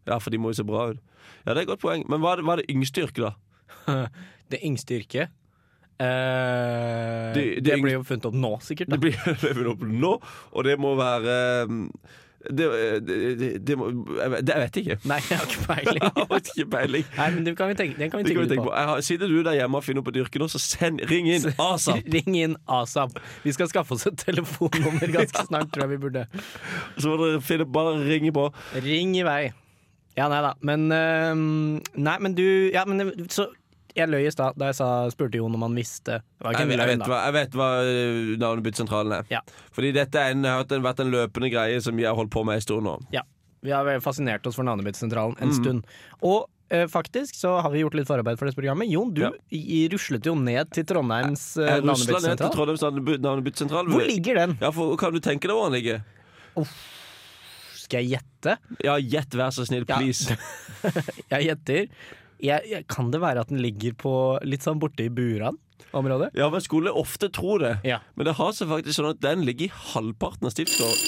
Ja, 0.09 0.19
for 0.19 0.31
de 0.35 0.39
må 0.43 0.51
jo 0.53 0.59
se 0.61 0.65
bra 0.67 0.89
ut. 0.93 0.99
Ja, 1.47 1.53
det 1.55 1.59
er 1.59 1.63
et 1.67 1.71
godt 1.75 1.83
poeng. 1.85 2.03
Men 2.11 2.21
hva 2.25 2.33
er 2.35 2.41
det, 2.43 2.47
hva 2.49 2.57
er 2.57 2.63
det 2.65 2.71
yngste 2.75 3.05
yrket, 3.07 3.29
da? 3.29 3.99
Det 4.53 4.59
yngste 4.69 4.99
yrket 4.99 5.31
eh, 6.03 7.33
Det- 7.35 7.63
det 7.63 7.65
Det 7.65 7.79
blir 7.83 7.93
jo 7.99 8.03
funnet 8.05 8.27
opp 8.29 8.35
nå, 8.35 8.51
sikkert. 8.61 8.89
Da. 8.91 8.97
Det 8.97 9.01
blir 9.01 9.37
funnet 9.45 9.71
opp 9.77 9.81
nå, 9.87 10.11
og 10.53 10.65
det 10.67 10.75
må 10.83 10.95
være 10.99 11.37
um, 11.71 11.87
det, 12.43 12.67
det, 13.63 13.77
må 13.79 13.87
jeg 14.19 14.31
vet- 14.35 14.77
ikke. 14.81 14.97
Nei, 15.07 15.21
jeg 15.31 15.39
har 15.39 15.47
ikke 15.47 15.67
peiling. 15.69 16.01
Jeg 16.03 16.27
har 16.27 16.41
ikke 16.43 16.67
peiling. 16.73 17.05
Nei, 17.17 17.29
men 17.37 17.45
det 17.47 17.53
kan 17.57 17.69
vi 17.71 17.77
tenke, 17.79 17.95
kan 18.11 18.19
vi 18.19 18.25
tenke, 18.27 18.35
kan 18.35 18.43
vi 18.43 18.49
tenke 18.51 18.65
på. 18.67 18.73
på. 18.73 18.75
Har, 18.91 19.01
sitter 19.07 19.31
du 19.31 19.37
der 19.47 19.55
hjemme 19.61 19.79
og 19.79 19.85
finner 19.87 20.03
opp 20.03 20.11
et 20.11 20.19
yrke 20.25 20.43
nå, 20.43 20.49
så 20.51 20.59
send, 20.59 21.05
ring 21.07 21.29
inn 21.31 21.47
asap. 21.63 22.03
Ring 22.13 22.35
inn 22.41 22.57
ASAP. 22.67 23.15
Vi 23.47 23.55
skal 23.55 23.71
skaffe 23.71 23.95
oss 23.95 24.09
et 24.11 24.19
telefonnummer 24.19 25.07
ganske 25.15 25.47
snart, 25.47 25.71
tror 25.71 25.87
jeg 25.87 25.95
vi 25.95 26.01
burde. 26.03 26.27
Så 26.99 27.13
må 27.15 27.21
dere 27.23 27.41
finne, 27.47 27.65
bare 27.79 27.95
ringe 28.11 28.35
på. 28.35 28.49
Ring 28.83 29.15
i 29.17 29.23
vei. 29.23 29.43
Ja, 30.19 30.29
nei 30.29 30.43
da. 30.45 30.53
Men 30.61 30.87
øhm, 30.93 31.83
Nei, 31.97 32.17
men 32.21 32.35
du 32.37 32.45
Ja, 32.75 32.85
men 32.89 33.13
så 33.33 33.49
jeg 33.93 34.09
løy 34.09 34.23
i 34.25 34.31
stad 34.33 34.57
da 34.57 34.71
jeg 34.71 34.77
sa, 34.79 34.87
spurte 35.13 35.37
Jon 35.37 35.53
om 35.53 35.65
han 35.67 35.75
visste. 35.77 36.23
Jeg, 36.41 36.55
jeg, 36.65 36.79
vet 36.89 37.03
hva, 37.05 37.19
jeg 37.27 37.35
vet 37.37 37.57
hva 37.61 37.67
uh, 37.85 38.31
navnebyttesentralen 38.41 39.19
er. 39.19 39.27
Ja. 39.29 39.43
Fordi 39.77 39.91
dette 39.93 40.23
en, 40.33 40.47
har 40.49 40.65
vært 40.65 41.03
en 41.05 41.11
løpende 41.13 41.51
greie 41.53 41.77
som 41.85 41.99
vi 42.01 42.07
har 42.09 42.17
holdt 42.17 42.33
på 42.33 42.41
med 42.49 42.57
en 42.57 42.65
stund 42.65 42.89
nå. 42.89 42.95
Ja. 43.13 43.21
Vi 43.63 43.71
har 43.71 43.85
fascinert 44.03 44.49
oss 44.49 44.57
for 44.57 44.65
Navnebyttesentralen 44.67 45.37
Mm. 45.37 45.43
en 45.45 45.53
stund. 45.55 45.85
Og 46.25 46.49
eh, 46.73 46.87
faktisk 46.91 47.37
så 47.37 47.59
har 47.63 47.71
vi 47.71 47.85
gjort 47.85 47.95
litt 47.95 48.09
forarbeid 48.09 48.41
for 48.41 48.49
dette 48.49 48.57
programmet. 48.57 48.89
Jon, 48.91 49.13
du 49.13 49.21
Ja. 49.27 49.31
i, 49.53 49.85
ruslet 49.93 50.25
jo 50.27 50.35
ned 50.41 50.73
til 50.73 50.89
Trondheims 50.89 51.45
navnebyttesentral 51.61 51.69
Jeg 51.69 51.85
rusla 51.85 52.17
ned 52.25 52.41
til 52.41 52.49
navnebyttesentral. 52.49 52.57
Trondheims 52.57 53.23
navnebyttesentral. 53.29 53.93
Hvor 53.93 54.09
ligger 54.09 54.41
den? 54.41 54.57
Ja, 54.65 54.73
for, 54.73 54.97
Kan 54.97 55.13
du 55.13 55.21
tenke 55.21 55.47
deg 55.53 55.55
hvor 55.55 55.69
den 55.69 55.77
ligger? 55.79 56.03
Skal 57.93 58.07
jeg 58.09 58.17
gjette? 58.17 58.53
Ja, 58.81 58.95
gjett, 58.97 59.35
vær 59.37 59.51
så 59.53 59.67
snill, 59.69 59.85
Ja. 59.85 59.99
please. 60.01 60.33
Jeg 61.33 61.45
gjetter. 61.51 61.89
Jeg, 62.43 62.65
jeg, 62.73 62.87
kan 62.91 63.11
det 63.13 63.21
være 63.23 63.43
at 63.45 63.51
den 63.53 63.61
ligger 63.63 63.93
på 64.01 64.13
litt 64.49 64.65
sånn 64.65 64.81
borte 64.83 65.05
i 65.05 65.11
Buran-området? 65.13 66.33
Ja, 66.35 66.49
men 66.51 66.65
skulle 66.65 66.91
ofte 66.97 67.29
tro 67.31 67.59
det. 67.61 67.75
Ja. 67.87 68.01
Men 68.17 68.27
det 68.27 68.35
har 68.41 68.51
seg 68.57 68.73
faktisk 68.73 68.97
sånn 68.97 69.11
at 69.13 69.21
den 69.23 69.45
ligger 69.47 69.69
i 69.69 69.77
halvparten 69.93 70.49
av 70.49 70.55
Stiftsgård. 70.57 71.05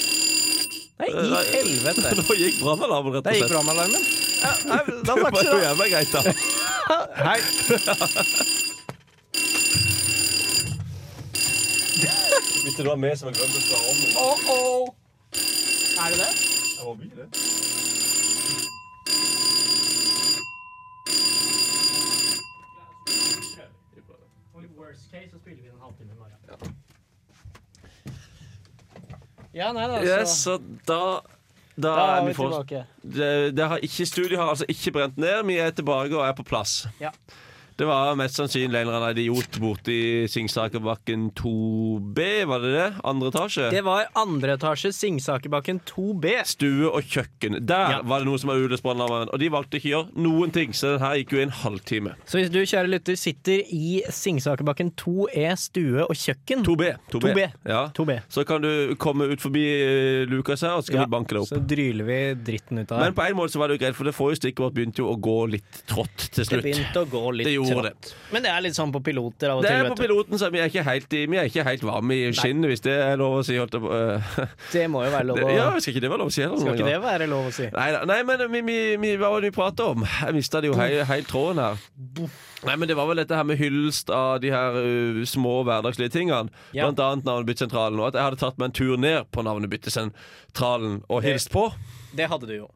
Nei, 1.01 1.09
i 1.09 1.25
helvete! 1.57 2.13
Nå 2.21 2.37
gikk 2.39 2.61
brannalarmen, 2.61 3.17
rett 3.17 3.27
og 3.27 3.33
gikk 3.33 3.41
slett. 3.41 3.51
brannalarmen. 3.57 4.03
Ja, 4.45 4.53
nei, 4.71 4.81
da 5.09 5.17
var 5.19 5.35
det 5.35 5.45
jo 5.49 5.57
jævla 5.65 5.89
greit, 5.91 6.13
da. 6.13 6.21
Hei. 7.25 7.39
Hvis 12.63 12.77
det 12.77 12.85
var 12.87 12.97
meg 13.01 13.17
som 13.19 13.33
har 13.33 13.35
glemt 13.41 13.57
å 13.57 13.65
svare 13.65 13.85
om 13.89 13.97
Oh, 14.21 14.37
oh. 14.53 14.93
Er 16.05 16.13
det 16.15 16.21
det? 16.23 16.54
Jeg 16.75 16.83
håper 16.83 17.03
ikke 17.03 17.15
det. 17.15 17.29
Worst 24.77 25.11
case 25.11 25.29
så 25.31 25.37
spiller 25.39 25.61
vi 25.63 25.69
en 25.69 25.81
halvtime 25.81 26.11
i 26.11 26.17
morgen. 26.19 26.75
Ja, 29.55 29.71
nei 29.71 29.85
da, 29.87 30.01
Yes, 30.03 30.29
så 30.43 30.57
da 30.87 30.99
da, 31.75 31.89
Da 31.89 31.91
er 31.91 32.15
er 32.17 32.21
vi 32.21 32.27
vi 32.27 32.33
tilbake. 32.33 32.81
det, 33.03 33.55
det 33.57 33.67
har 33.67 33.77
ikke, 33.83 34.05
studiet 34.05 34.37
har 34.39 34.49
altså 34.51 34.65
ikke 34.69 34.91
brent 34.91 35.17
ned. 35.17 35.43
Vi 35.47 35.57
er 35.59 35.69
tilbake 35.75 36.15
og 36.17 36.27
er 36.27 36.31
på 36.33 36.43
plass. 36.43 36.87
Ja. 36.99 37.09
Det 37.75 37.83
var 37.89 38.15
mest 38.15 38.37
sannsynlig 38.39 38.79
en 38.79 38.87
eller 38.87 39.01
annen 39.01 39.17
idiot 39.17 39.57
borte 39.59 39.91
i 39.91 40.27
Singsakerbakken 40.31 41.25
2B, 41.35 42.19
var 42.47 42.61
det 42.63 42.69
det? 42.71 42.85
Andre 43.03 43.27
etasje? 43.33 43.65
Det 43.73 43.81
var 43.83 44.05
andre 44.15 44.53
etasje 44.55 44.93
Singsakerbakken 44.95 45.81
2B. 45.89 46.37
Stue 46.47 46.87
og 46.87 47.03
kjøkken. 47.03 47.59
Der 47.67 47.89
Ja. 47.97 48.01
var 48.01 48.19
det 48.23 48.27
noen 48.29 48.39
som 48.39 48.47
var 48.53 48.61
utløst 48.63 48.85
og 48.85 49.39
de 49.39 49.49
valgte 49.51 49.75
ikke 49.75 49.89
å 49.89 49.91
gjøre 49.91 50.23
noen 50.23 50.51
ting, 50.53 50.71
så 50.71 50.93
den 50.95 50.99
her 51.03 51.15
gikk 51.19 51.33
jo 51.33 51.39
i 51.39 51.43
en 51.43 51.49
halvtime. 51.49 52.15
Så 52.25 52.39
hvis 52.39 52.49
du, 52.49 52.61
kjære 52.63 52.87
lytter, 52.93 53.15
sitter 53.19 53.59
i 53.67 54.01
Singsakerbakken 54.09 54.93
2E 54.95 55.57
stue 55.57 56.05
og 56.07 56.15
kjøkken 56.15 56.63
2B. 56.63 56.95
2B. 57.11 57.51
Ja. 57.65 57.89
2B. 57.89 58.21
Så 58.29 58.45
kan 58.47 58.61
du 58.61 58.95
komme 58.95 59.27
ut 59.27 59.41
forbi 59.41 59.65
eh, 59.65 60.25
Lukas 60.31 60.61
her, 60.61 60.77
og 60.77 60.83
så 60.83 60.93
skal 60.93 61.01
Ja, 61.01 61.05
vi 61.09 61.11
banke 61.11 61.35
deg 61.35 61.41
opp. 61.43 61.51
Så 61.51 61.59
dryler 61.59 62.05
vi 62.07 62.19
dritten 62.35 62.79
ut 62.79 62.91
av 62.91 62.99
Men 63.03 63.13
på 63.13 63.27
en 63.27 63.35
måte 63.35 63.51
så 63.51 63.59
var 63.59 63.67
det 63.67 63.79
jo 63.79 63.83
greit, 63.85 63.95
for 63.99 64.05
det 64.07 64.15
forrige 64.15 64.39
stikket 64.39 64.63
vårt 64.63 64.73
begynte 64.79 65.03
jo 65.03 65.11
å 65.11 65.19
gå 65.19 65.37
litt 65.51 65.83
trått 65.91 66.29
til 66.31 66.45
Det 66.45 66.63
begynte 66.63 67.03
å 67.03 67.09
gå 67.09 67.25
litt 67.35 67.64
gjorde 67.71 67.91
det. 67.91 68.13
Men 68.31 68.43
det 68.45 68.51
er 68.51 68.61
litt 68.65 68.77
sånn 68.77 68.91
på 68.93 69.01
piloter 69.03 69.49
av 69.53 69.57
og 69.59 69.63
Det 69.65 69.71
til. 69.71 69.85
er 69.85 69.89
på 69.93 69.99
piloten, 70.03 70.39
så 70.41 70.49
vi 70.53 70.59
er 70.63 70.69
ikke 70.69 70.83
helt, 70.85 71.13
i, 71.13 71.25
vi 71.31 71.37
er 71.41 71.49
ikke 71.49 71.65
helt 71.67 71.83
varme 71.87 72.17
i 72.17 72.31
skinnet, 72.35 72.69
hvis 72.71 72.81
det 72.85 72.95
er 72.95 73.17
lov 73.21 73.39
å 73.39 73.43
si. 73.45 73.57
Holdt 73.57 73.75
eh. 73.75 74.39
Det 74.71 74.85
må 74.91 75.03
jo 75.05 75.11
være 75.15 75.25
lov 75.31 75.37
å 75.37 75.47
Det- 75.47 75.55
Ja, 75.55 75.67
skal 75.79 75.93
ikke 75.93 76.01
det 76.05 76.11
være 76.11 76.23
lov 76.23 76.31
å 76.31 76.35
si? 76.35 76.41
Eller, 76.43 76.57
Skal 76.57 76.75
ikke 76.75 76.89
det 76.91 77.01
være 77.01 77.29
lov 77.31 77.45
å 77.49 77.53
si? 77.53 77.69
Nei, 77.73 77.89
nei, 78.05 78.19
men 78.23 78.45
vi, 78.51 78.61
vi, 78.61 78.79
vi, 78.97 79.15
hva 79.17 79.29
var 79.33 79.41
det 79.41 79.51
vi 79.51 79.55
pratet 79.55 79.85
om? 79.85 80.05
Jeg 80.05 80.33
mista 80.33 80.61
det 80.61 80.71
jo 80.71 80.77
helt 80.79 81.07
helt 81.07 81.27
tråden 81.27 81.61
her. 81.63 81.77
Nei, 82.65 82.75
men 82.75 82.87
Det 82.87 82.95
var 82.97 83.07
vel 83.07 83.17
dette 83.21 83.35
her 83.37 83.43
med 83.47 83.59
hyllest 83.59 84.09
av 84.09 84.39
de 84.41 84.49
her 84.53 84.77
uh, 84.79 85.21
små 85.27 85.63
hverdagslige 85.67 86.11
tingene. 86.15 86.49
Ja. 86.73 86.87
Blant 86.87 86.99
annet 86.99 87.27
Navnebyttesentralen. 87.27 87.99
Og 87.99 88.07
at 88.09 88.17
jeg 88.17 88.25
hadde 88.25 88.39
tatt 88.41 88.57
meg 88.57 88.71
en 88.71 88.77
tur 88.79 88.95
ned 88.97 89.29
på 89.31 89.43
Navnebyttesentralen 89.45 91.03
og 91.09 91.21
hilst 91.25 91.51
på. 91.53 91.67
Det 92.15 92.29
hadde 92.31 92.49
du 92.49 92.55
jo. 92.57 92.69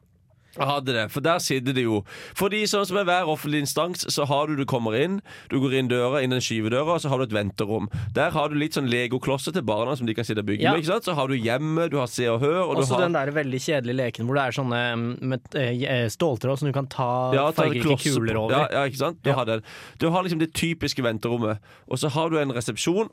Hadde 0.58 0.92
det, 0.96 1.04
for 1.14 1.22
der 1.22 1.38
sitter 1.38 1.72
det 1.76 1.84
jo 1.84 2.00
Fordi 2.34 2.64
sånn 2.66 2.82
som 2.88 2.96
er 2.98 3.04
hver 3.06 3.28
offentlig 3.30 3.60
instans, 3.62 4.02
så 4.10 4.24
har 4.26 4.48
du 4.50 4.56
du 4.58 4.64
kommer 4.66 4.96
inn, 4.98 5.20
du 5.48 5.60
går 5.62 5.76
inn 5.78 5.88
døra, 5.88 6.22
inn 6.24 6.34
den 6.34 6.42
skyvedøra, 6.42 6.96
og 6.96 7.00
så 7.04 7.08
har 7.12 7.18
du 7.22 7.28
et 7.28 7.34
venterom. 7.36 7.86
Der 8.16 8.30
har 8.34 8.48
du 8.50 8.56
litt 8.58 8.74
sånn 8.74 8.90
legoklosser 8.90 9.54
til 9.54 9.62
barna 9.62 9.94
som 9.96 10.06
de 10.10 10.14
kan 10.14 10.24
sitte 10.26 10.42
og 10.42 10.48
bygge 10.50 10.62
Ja. 10.66 10.72
med. 10.72 10.82
ikke 10.82 10.90
sant? 10.92 11.04
Så 11.06 11.14
har 11.14 11.28
du 11.28 11.34
hjemmet, 11.38 11.90
du 11.92 11.98
har 11.98 12.06
Se 12.10 12.26
og 12.28 12.40
Hør, 12.40 12.62
og 12.66 12.76
Også 12.82 12.94
har 12.98 13.06
den 13.06 13.12
der 13.12 13.30
veldig 13.30 13.60
kjedelige 13.62 13.96
leken 13.96 14.26
hvor 14.26 14.34
det 14.34 14.42
er 14.42 14.56
sånne 14.58 14.80
mm, 14.96 15.22
med 15.22 15.54
eh, 15.54 16.08
ståltråd 16.08 16.58
som 16.58 16.66
du 16.66 16.72
kan 16.72 16.86
ta 16.90 17.32
ja, 17.32 17.50
fargerike 17.52 17.96
kuler 18.02 18.36
over. 18.36 18.50
Ja, 18.56 18.66
ja, 18.72 18.84
ikke 18.90 18.98
sant? 19.04 19.22
Du, 19.22 19.30
Ja. 19.30 19.36
har 19.36 19.62
du 19.98 20.10
har 20.10 20.22
liksom 20.24 20.40
det 20.40 20.52
typiske 20.52 21.02
venterommet, 21.02 21.58
og 21.88 21.98
så 21.98 22.10
har 22.10 22.28
du 22.30 22.38
en 22.38 22.50
resepsjon. 22.52 23.08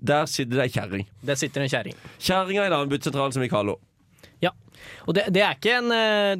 Der 0.00 0.24
sitter 0.24 0.56
det 0.56 0.64
ei 0.64 0.80
kjerring. 0.80 1.06
Sitter 1.36 1.60
en 1.60 1.68
kjerring. 1.68 1.94
Kjerringa 2.18 2.64
i 2.66 2.70
Navnebyttesentralen, 2.72 3.32
som 3.32 3.42
vi 3.42 3.48
kaller 3.52 3.76
henne. 3.76 3.86
Ja. 4.40 4.50
Og 5.06 5.14
det, 5.16 5.24
det 5.34 5.42
er 5.42 5.56
ikke 5.56 5.76
en 5.78 5.92
eh, 5.94 6.34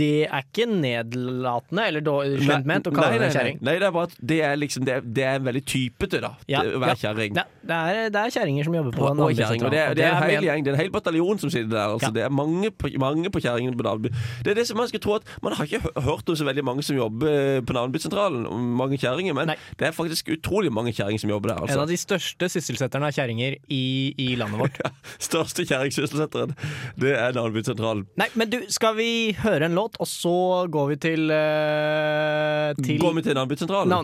Det 0.00 0.26
er 0.26 0.44
ikke 0.44 0.66
nedlatende 0.70 1.86
eller 1.88 2.00
då- 2.04 2.18
skjønt 2.40 2.66
ment 2.68 2.86
å 2.86 2.92
kalle 2.94 3.18
det 3.18 3.28
en 3.30 3.34
kjerring. 3.36 3.58
nei, 3.62 3.74
det 3.78 3.86
er 3.88 3.94
bare 3.94 4.08
at 4.10 4.16
det 4.32 4.40
er 4.46 4.56
liksom 4.56 4.84
Det 4.86 4.94
er, 4.96 5.00
det 5.20 5.24
er 5.24 5.38
veldig 5.40 5.62
typete, 5.66 6.20
da. 6.24 6.32
Ja, 6.50 6.62
det, 6.62 6.74
å 6.74 6.80
ja. 6.80 6.82
være 6.86 6.96
kjerring. 7.02 7.34
Det, 7.38 7.44
er, 7.70 8.10
det 8.14 8.20
er 8.24 8.34
kjerringer 8.36 8.64
som 8.68 8.74
jobber 8.78 8.96
på 8.96 9.04
Og, 9.10 9.20
og 9.26 9.34
kjerring. 9.36 9.64
Og 9.64 9.70
det, 9.74 9.80
er- 9.84 9.94
det 9.98 10.04
er 10.06 10.16
en 10.16 10.22
hel 10.30 10.46
gjeng, 10.48 10.64
det 10.66 10.72
er 10.72 10.78
en 10.78 10.82
hel 10.84 10.92
bataljon 10.94 11.38
som 11.42 11.50
sitter 11.52 11.70
der. 11.74 11.94
Altså. 11.96 12.10
Ja. 12.10 12.14
Det 12.18 12.22
er 12.26 12.34
mange 12.34 12.70
mange 13.00 13.30
på 13.30 13.40
kjerringene 13.44 13.76
på 13.78 13.84
Navneby. 13.86 14.10
Det 14.44 14.52
er 14.54 14.58
det 14.60 14.66
som 14.68 14.76
man 14.80 14.88
skal 14.90 15.00
tro 15.04 15.14
at 15.18 15.26
Man 15.42 15.52
har 15.56 15.64
ikke 15.68 15.80
hørt 16.04 16.28
om 16.28 16.36
så 16.36 16.44
veldig 16.48 16.64
mange 16.66 16.82
som 16.86 16.96
jobber 16.96 17.28
eh, 17.30 17.60
på 17.66 17.72
Navnebysentralen, 17.76 18.44
mange 18.76 18.98
kjerringer, 19.00 19.34
men 19.36 19.50
Nei. 19.52 19.56
det 19.78 19.88
er 19.88 19.92
faktisk 19.96 20.28
utrolig 20.34 20.70
mange 20.72 20.92
kjerringer 20.96 21.20
som 21.22 21.30
jobber 21.32 21.52
der. 21.54 21.56
En 21.56 21.68
Altså. 21.70 21.80
av 21.84 21.88
de 21.88 21.96
største 22.00 22.48
sysselsetterne 22.52 23.08
av 23.08 23.12
kjerringer 23.16 23.56
i, 23.70 23.82
i 24.18 24.28
landet 24.40 24.60
vårt. 24.60 24.80
Største 25.18 25.64
kjerringsysselsetteren, 25.68 26.54
det 27.00 27.14
er 27.16 27.32
Navnebysentralen. 27.36 27.79
Nei, 28.20 28.28
men 28.38 28.50
du, 28.52 28.58
skal 28.72 28.94
vi 28.98 29.08
høre 29.40 29.68
en 29.68 29.76
låt, 29.78 29.98
og 30.00 30.08
så 30.08 30.34
går 30.72 30.86
vi 30.92 30.96
til, 31.02 31.30
uh, 31.32 32.72
til 32.80 33.00
Går 33.00 33.14
vi 33.18 33.24
til 33.28 33.38
Navnebysentralen? 33.38 33.90
Ja, 33.90 33.98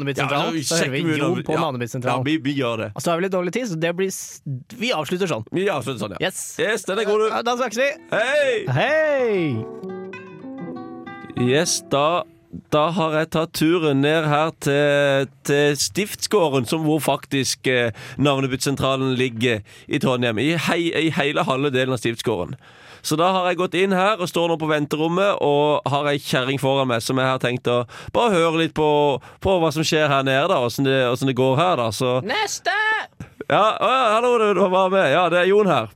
så 0.67 0.81
hører 0.81 0.95
vi 0.95 1.03
Jo 1.21 1.31
på 1.41 1.57
ja, 1.57 1.61
Navnebysentralen. 1.63 2.21
Ja, 2.21 2.27
vi, 2.27 2.37
vi 2.45 2.57
gjør 2.61 2.77
det. 2.85 2.91
Og 2.95 3.05
så 3.05 3.13
har 3.13 3.21
vi 3.21 3.27
litt 3.27 3.35
dårlig 3.37 3.53
tid, 3.57 3.67
så 3.73 3.81
det 3.81 3.93
blir 3.99 4.13
Vi 4.81 4.93
avslutter 4.97 5.31
sånn. 5.31 5.45
Vi 5.55 5.69
avslutter 5.73 6.01
sånn, 6.05 6.17
ja. 6.17 6.29
Yes. 6.29 6.41
Yes, 6.63 6.87
den 6.89 7.03
er 7.03 7.09
god, 7.09 7.27
du. 7.27 7.29
Da 7.47 7.57
snakkes 7.59 7.79
vi. 7.83 7.91
Hei! 8.15 8.53
Hei! 8.77 9.97
Yes, 11.37 11.83
da, 11.93 12.25
da 12.73 12.87
har 12.97 13.15
jeg 13.19 13.31
tatt 13.35 13.53
turen 13.57 14.01
ned 14.05 14.27
her 14.31 14.53
til, 14.65 15.29
til 15.47 15.77
Stiftsgården, 15.81 16.67
som 16.69 16.85
hvor 16.87 17.03
faktisk 17.05 17.67
eh, 17.71 17.93
navnebyttsentralen 18.19 19.15
ligger 19.19 19.63
i 19.87 20.01
Trondheim. 20.03 20.41
I, 20.43 20.55
hei, 20.69 20.81
I 20.91 21.13
hele 21.17 21.47
halve 21.47 21.73
delen 21.75 21.97
av 21.97 22.03
Stiftsgården. 22.03 22.57
Så 23.07 23.15
da 23.19 23.29
har 23.31 23.45
jeg 23.47 23.61
gått 23.61 23.77
inn 23.79 23.93
her 23.95 24.19
og 24.19 24.27
står 24.27 24.49
nå 24.51 24.57
på 24.59 24.67
venterommet 24.67 25.39
og 25.45 25.87
har 25.93 26.09
ei 26.11 26.19
kjerring 26.19 26.59
foran 26.59 26.89
meg 26.91 27.05
som 27.05 27.21
jeg 27.23 27.31
har 27.31 27.43
tenkt 27.43 27.69
å 27.71 27.85
bare 28.15 28.35
høre 28.35 28.65
litt 28.65 28.75
på, 28.75 28.89
på 29.43 29.59
hva 29.63 29.71
som 29.75 29.87
skjer 29.87 30.11
her 30.11 30.27
nede, 30.27 30.49
da. 30.51 30.59
Åssen 30.67 30.89
det, 30.89 30.99
det 31.07 31.37
går 31.39 31.55
her, 31.61 31.77
da. 31.79 31.93
Så 31.95 32.17
Neste! 32.27 32.75
ja, 33.47 33.63
å, 33.79 33.93
hallo, 34.17 34.35
du, 34.43 34.49
du 34.59 34.65
var 34.73 34.91
med. 34.91 35.07
Ja, 35.13 35.29
det 35.31 35.45
er 35.45 35.53
Jon 35.53 35.71
her. 35.71 35.95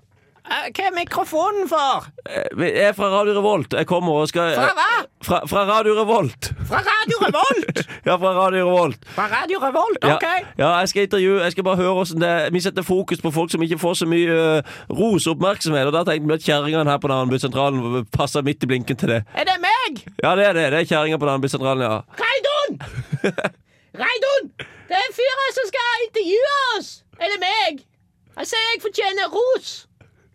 Eh, 0.48 0.70
Hva 0.74 0.86
er 0.88 0.94
mikrofonen 0.96 1.68
for? 1.68 2.06
Eh, 2.26 2.46
Jeg 2.58 2.88
er 2.88 2.92
fra 2.96 3.08
Radio 3.12 3.34
Revolt. 3.36 3.72
Jeg 3.76 3.86
kommer 3.86 4.12
og 4.22 4.28
skal 4.30 4.54
Fra 4.56 4.70
hva? 4.78 4.86
Fra, 5.22 5.40
fra 5.46 5.64
Radio 5.68 5.92
Revolt. 5.98 6.48
Fra 6.68 6.80
Radio 6.86 7.18
Revolt! 7.26 7.80
Ja, 8.08 8.14
fra 8.16 8.30
Radio 8.32 8.64
Revolt. 8.70 9.02
Fra 9.14 9.26
Radio 9.28 9.58
Revolt, 9.60 10.04
OK. 10.04 10.24
ja, 10.58 10.70
jeg 10.80 10.88
skal 10.88 11.02
intervjue 11.04 11.42
Jeg 11.42 11.52
skal 11.52 11.64
bare 11.66 11.76
høre 11.76 11.92
hvordan 11.98 12.20
det 12.22 12.28
er. 12.30 12.50
Vi 12.54 12.60
setter 12.64 12.82
fokus 12.82 13.20
på 13.20 13.30
folk 13.30 13.50
som 13.52 13.62
ikke 13.62 13.78
får 13.78 13.94
så 14.00 14.06
mye 14.08 14.38
uh, 14.62 14.62
ros 14.96 15.26
og 15.28 15.36
oppmerksomhet. 15.36 15.86
Og 15.86 15.92
da 15.92 16.02
tenkte 16.08 16.30
vi 16.30 16.34
at 16.38 16.46
kjerringene 16.48 16.90
her 16.90 16.98
på 17.02 17.10
Navnebysentralen 17.12 18.06
passer 18.16 18.42
midt 18.46 18.64
i 18.64 18.70
blinken 18.70 18.96
til 18.96 19.12
det. 19.12 19.20
Er 19.36 19.44
det 19.50 19.58
meg? 19.60 20.00
Ja, 20.24 20.32
det 20.40 20.46
er 20.48 20.56
det. 20.56 20.64
Det 20.72 20.80
er 20.80 20.88
kjerringa 20.94 21.20
på 21.20 21.28
Navnebysentralen, 21.28 21.84
ja. 21.84 22.00
Reidun! 22.24 22.80
Reidun! 24.02 24.50
Det 24.88 24.96
er 24.98 25.12
fyren 25.20 25.54
som 25.58 25.68
skal 25.68 26.06
intervjue 26.08 26.56
oss! 26.78 26.90
Er 27.20 27.28
det 27.34 27.40
meg? 27.44 27.84
Sier 28.40 28.66
jeg 28.72 28.80
fortjener 28.86 29.28
ros. 29.36 29.72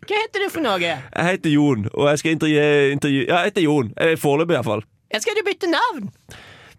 Hva 0.06 0.18
heter 0.22 0.44
du 0.44 0.50
for 0.54 0.62
noe? 0.62 0.78
Jeg 0.80 1.28
heter 1.30 1.50
Jon, 1.50 1.88
og 1.94 2.10
jeg 2.12 2.20
skal 2.22 2.36
intervjue, 2.36 2.66
intervju 2.94 3.22
Ja, 3.26 3.40
jeg 3.42 3.52
heter 3.52 3.64
Jon. 3.66 3.88
Foreløpig, 4.22 4.54
iallfall. 4.58 4.84
Skal 5.16 5.38
du 5.38 5.42
bytte 5.46 5.70
navn? 5.70 6.10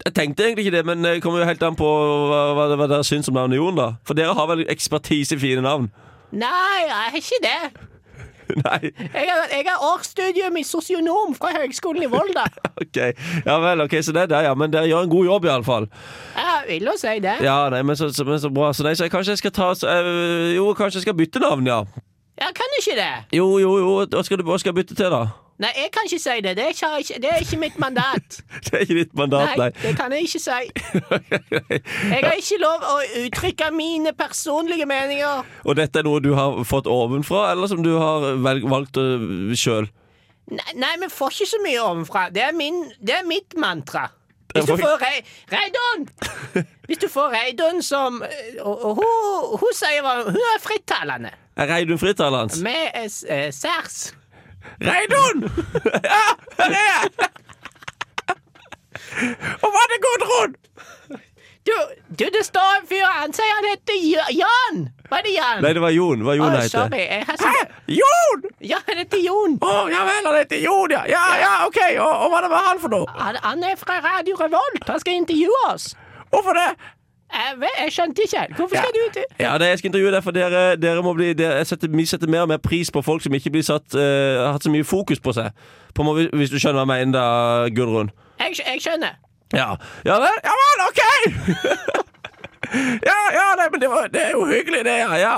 Jeg 0.06 0.14
tenkte 0.16 0.46
egentlig 0.46 0.68
ikke 0.68 0.78
det, 0.78 0.86
men 0.88 1.04
det 1.04 1.18
kommer 1.24 1.42
jo 1.42 1.50
helt 1.50 1.64
an 1.68 1.76
på 1.76 1.88
hva, 2.30 2.42
hva, 2.56 2.68
hva 2.80 2.88
dere 2.88 3.04
syns 3.08 3.28
om 3.28 3.36
navnet 3.36 3.60
Jon, 3.60 3.76
da. 3.76 3.90
For 4.08 4.16
dere 4.16 4.36
har 4.38 4.48
vel 4.52 4.64
ekspertise 4.72 5.36
i 5.36 5.42
fine 5.42 5.64
navn? 5.66 5.90
Nei, 6.32 6.80
jeg 6.86 6.96
har 6.96 7.18
ikke 7.20 7.40
det. 7.44 7.60
Nei, 8.64 8.92
Jeg 9.12 9.66
har, 9.68 9.82
årsstudium 9.84 10.56
i 10.60 10.64
sosionom 10.64 11.34
fra 11.36 11.52
Høgskolen 11.58 12.06
i 12.06 12.10
Volda. 12.12 12.46
OK. 12.84 13.00
Ja 13.44 13.58
vel, 13.64 13.84
ok, 13.84 13.98
så 14.04 14.16
det 14.16 14.22
er 14.28 14.32
det, 14.32 14.44
ja. 14.48 14.54
Men 14.56 14.72
dere 14.72 14.88
gjør 14.88 15.08
en 15.08 15.12
god 15.12 15.26
jobb, 15.32 15.48
iallfall. 15.50 15.88
Jeg 16.38 16.62
vil 16.70 16.88
jo 16.92 16.96
si 17.00 17.18
det. 17.24 17.38
Ja, 17.44 17.58
nei, 17.74 17.82
men 17.84 18.00
så, 18.00 18.08
så, 18.16 18.24
men 18.28 18.40
så 18.40 18.52
bra. 18.54 18.72
Så, 18.76 18.86
nei, 18.88 18.96
så 18.96 19.08
jeg, 19.08 19.14
kanskje 19.18 19.36
jeg 19.36 19.44
skal 19.44 19.56
ta 19.60 19.72
så, 19.76 19.92
øh, 19.92 20.54
Jo, 20.56 20.70
kanskje 20.78 21.02
jeg 21.02 21.10
skal 21.10 21.18
bytte 21.20 21.44
navn, 21.44 21.68
ja. 21.68 21.82
Jeg 22.38 22.54
kan 22.56 22.74
ikke 22.80 22.96
det. 23.00 23.12
Jo, 23.38 23.58
jo, 23.58 23.78
jo. 23.82 23.92
Hva 24.14 24.24
skal 24.26 24.38
du 24.38 24.44
hva 24.48 24.58
skal 24.62 24.70
jeg 24.74 24.78
bytte 24.84 24.96
til, 24.98 25.10
da? 25.14 25.26
Nei, 25.58 25.72
jeg 25.74 25.90
kan 25.94 26.06
ikke 26.06 26.20
si 26.22 26.34
det. 26.46 26.52
Det 26.58 26.64
er 26.68 26.74
ikke, 26.76 27.16
det 27.24 27.30
er 27.34 27.40
ikke 27.42 27.58
mitt 27.58 27.78
mandat. 27.82 28.36
Det 28.68 28.74
er 28.74 28.84
ikke 28.86 28.98
ditt 29.00 29.16
mandat, 29.18 29.56
Nei, 29.58 29.58
nei. 29.58 29.70
det 29.82 29.94
kan 29.98 30.14
jeg 30.14 30.28
ikke 30.28 30.42
si. 30.44 30.60
Jeg 32.14 32.20
har 32.28 32.36
ikke 32.38 32.60
lov 32.62 32.84
å 32.86 32.98
uttrykke 33.24 33.70
mine 33.74 34.14
personlige 34.18 34.86
meninger. 34.86 35.48
Og 35.66 35.80
dette 35.80 36.00
er 36.04 36.06
noe 36.06 36.22
du 36.22 36.36
har 36.38 36.60
fått 36.68 36.86
ovenfra, 36.92 37.48
eller 37.56 37.72
som 37.72 37.82
du 37.86 37.96
har 37.98 38.28
velg, 38.46 38.68
valgt 38.70 39.02
sjøl? 39.58 39.90
Nei, 40.54 40.76
nei, 40.78 40.94
vi 41.02 41.10
får 41.12 41.34
ikke 41.34 41.50
så 41.56 41.62
mye 41.66 41.82
ovenfra. 41.88 42.28
Det 42.38 42.46
er, 42.46 42.54
min, 42.56 42.84
det 43.02 43.18
er 43.18 43.26
mitt 43.28 43.58
mantra. 43.58 44.06
Hvis 44.54 44.70
du 44.70 44.78
får 44.86 45.02
Re 45.02 45.10
Reidun 45.52 46.06
Hvis 46.88 47.02
du 47.02 47.10
får 47.12 47.34
Reidun 47.34 47.82
som 47.84 48.22
Og, 48.24 48.86
og 48.88 48.94
hun, 49.02 49.58
hun 49.60 49.74
sier 49.76 50.00
hva 50.06 50.14
Hun 50.24 50.38
er 50.40 50.62
frittalende. 50.64 51.34
Er 51.58 51.68
Reidun 51.72 51.98
Frittalens? 52.00 52.60
Med 52.62 52.92
eh, 52.94 53.06
s- 53.10 53.24
eh, 53.30 53.50
særs. 53.52 54.14
Reidun! 54.82 55.48
Ja, 56.04 56.24
her 56.60 56.72
er 56.72 56.88
jeg! 56.92 57.30
Og 59.64 59.70
hva 59.74 59.82
er 59.86 59.92
det 59.94 60.00
Gudrun? 60.06 60.56
Du, 61.68 61.74
du, 62.20 62.24
det 62.32 62.44
står 62.48 62.78
en 62.80 62.86
fyr 62.88 63.04
Han 63.12 63.34
sier 63.36 63.50
han 63.58 63.66
heter 63.68 63.98
Jan. 64.38 64.78
Var 65.12 65.24
det 65.26 65.34
Jan? 65.36 65.60
Nei, 65.66 65.72
det 65.76 65.82
var 65.84 65.92
Jon. 65.92 66.22
Hva 66.24 66.36
Jon 66.38 66.48
oh, 66.48 66.54
heter 66.56 66.72
sorry. 66.72 67.02
Jeg 67.10 67.26
har. 67.28 67.72
Jon! 67.92 68.46
Ja, 68.64 68.80
han 68.88 69.02
heter 69.02 69.20
Jon. 69.24 69.58
Å, 69.64 69.74
ja 69.92 70.04
vel, 70.08 70.22
han 70.30 70.38
heter 70.38 70.62
Jon, 70.64 70.94
ja. 70.96 71.02
Ja, 71.12 71.24
ja, 71.42 71.52
OK. 71.68 71.80
Og, 71.98 72.08
og 72.08 72.32
hva 72.32 72.40
er 72.44 72.48
med 72.54 72.68
han 72.70 72.80
for 72.84 72.94
noe? 72.96 73.10
Han, 73.20 73.40
han 73.44 73.66
er 73.68 73.76
fra 73.82 73.98
Radio 74.06 74.38
Revolt. 74.40 74.86
Han 74.88 75.04
skal 75.04 75.20
intervjue 75.20 75.60
oss. 75.74 75.90
Hvorfor 76.32 76.56
det? 76.60 76.70
Jeg, 77.34 77.70
jeg 77.84 77.92
skjønte 77.92 78.24
ikke 78.24 78.40
helt. 78.40 78.56
Hvorfor 78.56 78.76
skal 78.76 78.94
du 78.96 79.02
til 79.14 79.24
Ja, 79.40 79.58
det 79.58 79.68
jeg 79.68 79.80
skal 79.82 79.90
intervjue 79.90 80.12
deg, 80.16 80.24
for 80.24 80.32
dere, 80.32 80.64
dere 80.80 81.04
må 81.04 81.14
bli 81.18 81.34
dere, 81.36 81.66
setter, 81.68 81.92
Vi 81.92 82.06
setter 82.08 82.32
mer 82.32 82.48
og 82.48 82.52
mer 82.54 82.62
pris 82.64 82.92
på 82.92 83.04
folk 83.04 83.24
som 83.24 83.36
ikke 83.36 83.52
blir 83.52 83.66
satt 83.68 83.96
uh, 83.96 84.46
har 84.46 84.56
hatt 84.56 84.64
så 84.64 84.72
mye 84.72 84.88
fokus 84.88 85.20
på 85.20 85.36
seg. 85.36 85.52
På, 85.96 86.08
hvis 86.16 86.54
du 86.54 86.60
skjønner 86.60 86.86
hva 86.86 86.98
jeg 86.98 87.08
mener, 87.08 87.20
da, 87.20 87.70
Gudrun. 87.76 88.12
Jeg, 88.40 88.60
jeg 88.64 88.84
skjønner. 88.86 89.20
Ja. 89.56 89.74
Ja 90.06 90.20
vel, 90.24 90.40
ja 90.44 90.56
vel, 90.62 90.86
OK! 90.88 91.02
ja, 93.10 93.20
ja, 93.34 93.46
nei, 93.60 93.68
men 93.72 93.82
det, 93.82 93.90
var, 93.92 94.08
det 94.12 94.24
er 94.26 94.32
jo 94.36 94.46
hyggelig, 94.46 94.84
det, 94.86 94.96
ja. 95.00 95.16
Ja, 95.20 95.36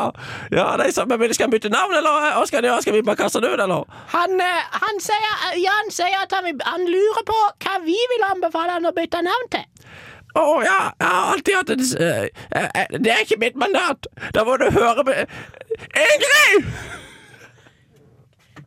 ja 0.54 0.68
nei, 0.82 0.90
så, 0.94 1.06
men 1.06 1.34
Skal 1.34 1.48
han 1.48 1.54
bytte 1.54 1.72
navn, 1.74 1.94
eller 1.98 2.22
hva 2.38 2.46
skal? 2.50 2.70
Skal 2.82 2.98
vi 2.98 3.04
bare 3.06 3.22
kaste 3.22 3.42
det 3.44 3.52
ut, 3.54 3.62
eller? 3.62 3.86
Han, 4.16 4.38
eh, 4.42 4.80
han 4.86 5.02
sier, 5.04 5.36
Jan 5.62 5.94
sier 5.94 6.22
at 6.24 6.34
han, 6.38 6.50
han 6.66 6.86
lurer 6.90 7.26
på 7.28 7.42
hva 7.66 7.82
vi 7.86 7.98
vil 8.14 8.30
anbefale 8.32 8.78
han 8.78 8.90
å 8.90 8.96
bytte 8.98 9.22
navn 9.26 9.52
til. 9.54 9.68
Å 10.38 10.44
ja, 10.64 10.92
jeg 11.00 11.08
har 11.08 11.32
alltid 11.34 11.56
hatt 11.56 11.70
en 11.74 11.80
s- 11.80 11.96
eh, 11.96 12.28
eh, 12.56 12.86
Det 13.00 13.12
er 13.12 13.24
ikke 13.26 13.40
mitt 13.42 13.56
mandat. 13.56 14.06
Da 14.34 14.44
må 14.46 14.58
du 14.62 14.70
høre 14.72 15.04
med 15.04 15.26
Ingrid! 15.96 16.70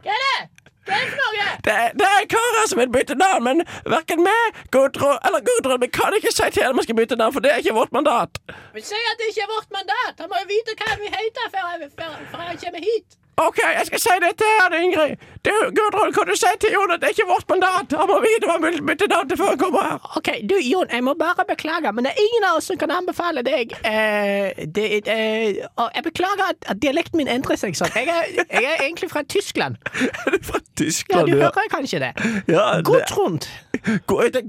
Hva 0.03 0.11
er 0.11 0.25
det? 0.27 0.49
Hva 0.83 0.97
er 0.97 1.05
det 1.05 1.11
for 1.13 1.21
noe? 1.23 1.45
Det, 1.63 1.75
det 2.01 2.07
er 2.09 2.21
en 2.25 2.29
kar 2.33 2.67
som 2.67 2.81
vil 2.83 2.91
bytte 2.91 3.15
navn, 3.15 3.45
men 3.47 3.63
verken 3.87 4.25
meg, 4.27 4.57
Gudrun 4.75 5.15
eller 5.29 5.45
Gudrun 5.47 5.79
Vi 5.85 5.87
kan 5.95 6.15
ikke 6.19 6.33
si 6.35 6.49
til 6.51 6.65
henne 6.67 6.75
vi 6.81 6.83
skal 6.89 6.99
bytte 6.99 7.17
navn, 7.21 7.33
for 7.37 7.41
det 7.45 7.53
er 7.53 7.63
ikke 7.63 7.77
vårt 7.79 7.93
mandat. 7.95 8.41
Vi 8.75 8.83
sier 8.83 9.07
at 9.13 9.23
det 9.23 9.31
ikke 9.31 9.45
er 9.47 9.53
vårt 9.55 9.71
mandat. 9.71 10.19
Han 10.19 10.29
må 10.33 10.43
jo 10.43 10.49
vite 10.51 10.75
hva 10.83 10.97
vi 10.99 11.13
heter 11.15 11.53
før 11.55 11.71
han 11.71 12.59
kommer 12.65 12.83
hit. 12.83 13.15
OK, 13.49 13.59
jeg 13.79 13.87
skal 13.89 14.01
si 14.05 14.15
det 14.25 14.33
til 14.41 14.51
henne, 14.61 14.81
Ingrid. 14.87 15.17
Du, 15.43 15.51
Gudrun, 15.77 16.13
kan 16.15 16.29
du 16.31 16.35
si 16.39 16.51
til 16.63 16.75
Jon 16.77 16.93
at 16.95 17.01
det 17.03 17.09
er 17.11 17.15
ikke 17.17 17.27
vårt 17.29 17.49
mandat? 17.51 17.95
Han 17.99 18.09
må 18.11 18.19
vite 18.23 18.47
hva 18.47 18.59
han 18.61 18.87
bytte 18.87 19.09
navn 19.11 19.31
til 19.31 19.41
før 19.41 19.51
han 19.53 19.61
kommer 19.63 19.89
her. 19.89 19.99
OK, 20.21 20.31
du 20.51 20.55
Jon, 20.63 20.87
jeg 20.93 21.05
må 21.07 21.15
bare 21.19 21.47
beklage, 21.49 21.93
men 21.97 22.07
det 22.07 22.13
er 22.15 22.23
ingen 22.27 22.47
av 22.51 22.61
oss 22.61 22.71
som 22.71 22.79
kan 22.81 22.93
anbefale 22.95 23.43
deg 23.47 23.75
eh, 23.83 24.63
det, 24.77 24.87
eh, 25.11 25.63
og 25.77 25.91
Jeg 25.97 26.07
beklager 26.11 26.45
at, 26.53 26.63
at 26.75 26.83
dialekten 26.83 27.19
min 27.23 27.31
endrer 27.33 27.59
seg 27.59 27.75
sånn. 27.79 27.91
Jeg 27.97 28.09
er, 28.13 28.31
jeg 28.47 28.69
er 28.71 28.85
egentlig 28.87 29.11
fra 29.13 29.25
Tyskland. 29.27 29.77
Er 30.27 30.37
du 30.37 30.39
fra 30.47 30.61
Tyskland? 30.79 31.27
Ja, 31.29 31.35
du 31.35 31.39
ja? 31.39 31.49
hører 31.51 31.69
kanskje 31.73 31.99
det? 32.07 32.13
Ja, 32.49 32.67
det- 32.79 32.85
Gudrun. 32.87 33.41
Det 33.83 34.37
er 34.37 34.47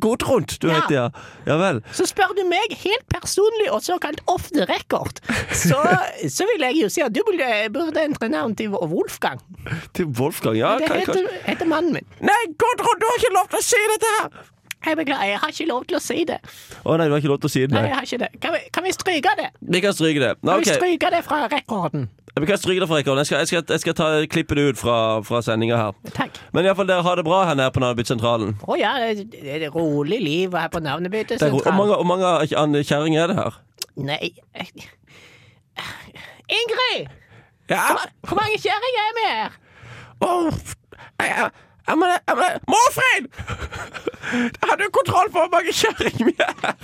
du 0.62 0.68
Ja. 0.68 0.74
heter, 0.82 0.94
ja. 0.94 1.10
Ja 1.48 1.58
vel. 1.58 1.82
Så 1.92 2.06
spør 2.10 2.34
du 2.38 2.44
meg 2.50 2.76
helt 2.84 3.06
personlig 3.10 3.70
og 3.72 3.82
såkalt 3.82 4.22
off 4.28 4.50
the 4.54 4.66
record, 4.70 5.20
så, 5.52 5.80
så 6.38 6.46
vil 6.54 6.62
jeg 6.68 6.82
jo 6.84 6.90
si 6.90 7.02
at 7.02 7.14
du 7.16 7.22
burde, 7.26 7.50
burde 7.74 8.04
endre 8.04 8.30
navn 8.30 8.56
til 8.56 8.70
Wolfgang. 8.70 9.42
Til 9.94 10.06
Wolfgang, 10.20 10.58
ja. 10.58 10.76
Det 10.78 10.90
heter, 10.92 11.28
heter 11.48 11.66
mannen 11.70 11.94
min. 11.94 12.06
Nei, 12.22 12.42
Gudrun, 12.58 13.00
du 13.02 13.06
har 13.10 13.22
ikke 13.22 13.34
lov 13.36 13.50
til 13.54 13.62
å 13.62 13.66
si 13.66 13.86
dette 13.94 14.18
her! 14.20 14.50
Jeg 14.84 14.98
beklager, 15.00 15.24
jeg 15.32 15.40
har 15.40 15.52
ikke 15.54 15.66
lov 15.70 15.86
til 15.88 15.96
å 15.96 16.00
si 16.04 16.24
det. 16.28 16.38
Å 16.84 16.96
nei, 17.00 17.06
du 17.08 17.14
har 17.16 17.22
ikke 17.22 17.30
lov 17.32 17.38
til 17.40 17.48
å 17.48 17.54
si 17.54 17.62
det, 17.64 17.72
Nei, 17.72 17.86
nei. 17.86 17.90
jeg 17.94 17.96
har 17.96 18.08
ikke 18.10 18.18
det. 18.26 18.32
Kan 18.44 18.52
vi, 18.56 18.60
kan 18.76 18.84
vi 18.84 18.92
stryke 18.92 19.36
det? 19.40 19.46
Vi 19.62 19.80
kan 19.86 19.94
stryke 19.96 20.20
det. 20.20 20.32
Nå, 20.42 20.50
Kan 20.52 20.60
okay. 20.60 20.74
vi 20.74 20.80
stryke 20.82 21.12
det 21.14 21.22
fra 21.24 21.38
rekorden? 21.48 22.10
Vi 22.40 22.46
kan 22.50 22.58
stryke 22.58 22.82
det 22.82 22.88
fra 22.90 22.98
rekorden. 22.98 23.18
Jeg 23.18 23.26
skal, 23.26 23.38
jeg 23.38 23.48
skal, 23.48 23.64
jeg 23.70 23.80
skal 23.80 23.94
ta, 23.94 24.06
klippe 24.26 24.56
det 24.58 24.64
ut 24.74 24.78
fra, 24.78 25.22
fra 25.22 25.42
sendinga 25.46 25.78
her. 25.78 25.92
Takk. 26.16 26.40
Men 26.54 26.66
iallfall, 26.66 26.88
dere 26.90 27.06
har 27.06 27.20
det 27.20 27.26
bra 27.28 27.44
her 27.46 27.58
nede 27.60 27.70
på 27.76 27.84
Navnebytsentralen. 27.84 28.56
Å 28.66 28.78
ja, 28.80 28.94
det 29.02 29.28
det 29.36 29.44
er 29.46 29.68
et 29.68 29.76
rolig 29.76 30.18
liv 30.24 30.58
her 30.58 30.72
på 30.74 30.82
Det 30.82 30.90
er 30.90 31.50
Hvor 31.54 31.78
mange, 31.78 31.94
hvor 31.94 32.10
mange 32.10 32.84
kjerringer 32.84 33.24
er 33.24 33.28
det 33.34 33.38
her? 33.38 33.60
Nei 33.96 34.34
Ingrid! 36.50 37.08
Ja, 37.70 37.86
Hvor 38.28 38.36
mange 38.36 38.58
kjerringer 38.58 39.04
er 39.04 39.14
vi 39.18 39.28
her? 39.30 39.52
Åh, 40.22 40.52
jeg, 41.20 41.30
jeg, 41.30 41.52
jeg 41.88 41.98
må, 41.98 42.06
jeg 42.06 42.36
må, 42.40 42.50
Målfrid! 42.74 43.30
Har 44.64 44.76
du 44.82 44.84
kontroll 44.90 45.30
på 45.32 45.40
hvor 45.40 45.52
mange 45.54 45.74
kjerringer 45.74 46.26
vi 46.26 46.36
er 46.40 46.54
her? 46.66 46.76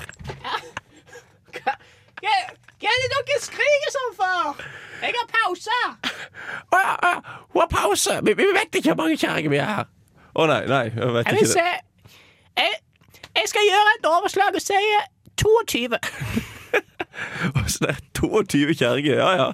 Hva, 1.58 1.74
hva 2.22 2.38
hva 2.80 2.92
er 2.92 3.02
det 3.04 3.10
dere 3.14 3.40
skriker 3.44 3.94
sånn 3.96 4.14
for? 4.20 4.62
Jeg 5.00 5.16
har 5.16 5.28
pause. 5.32 5.80
Å 6.76 6.80
ja, 6.84 6.94
å 6.96 7.10
ja, 7.14 7.38
hun 7.54 7.62
har 7.64 7.70
pause. 7.72 8.18
Vi, 8.28 8.34
vi 8.40 8.48
vet 8.56 8.76
ikke 8.80 8.92
hvor 8.94 9.02
mange 9.06 9.18
kjerringer 9.20 9.54
vi 9.54 9.60
er 9.64 9.70
her. 9.80 9.90
Å 10.36 10.46
nei, 10.50 10.62
nei, 10.70 10.86
jeg 10.92 11.14
vet 11.16 11.28
Jeg 11.30 11.36
vil 11.36 11.44
ikke 11.44 11.54
se 11.54 11.66
det. 11.66 12.18
jeg, 12.60 12.80
jeg 13.40 13.52
skal 13.52 13.68
gjøre 13.68 13.96
et 13.98 14.10
overslag 14.12 14.60
og 14.60 14.64
si 14.64 14.80
22. 15.40 16.00
Så 17.72 17.78
det 17.82 17.90
er 17.90 18.00
22 18.20 18.74
kjerringer, 18.80 19.16
ja 19.16 19.30
ja. 19.36 19.52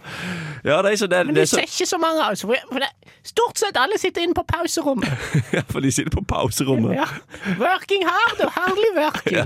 Ja, 0.65 0.81
det 0.81 0.91
er 0.91 0.95
så 0.95 1.07
det, 1.07 1.25
Men 1.25 1.35
det 1.35 1.35
du 1.35 1.41
er 1.41 1.45
så, 1.45 1.55
ser 1.55 1.61
ikke 1.61 1.85
så 1.85 1.97
mange, 1.97 2.23
altså. 2.23 2.47
For 2.47 2.81
det, 2.81 2.89
stort 3.23 3.59
sett 3.59 3.77
alle 3.77 3.99
sitter 4.01 4.25
inne 4.25 4.33
på 4.33 4.43
pauserommet. 4.49 5.09
ja, 5.55 5.61
for 5.69 5.79
de 5.85 5.91
sitter 5.91 6.11
på 6.13 6.23
pauserommet. 6.27 6.95
Ja. 6.97 7.05
Working 7.59 8.05
hard 8.07 8.41
og 8.47 8.51
herlig 8.57 8.91
working. 8.97 9.35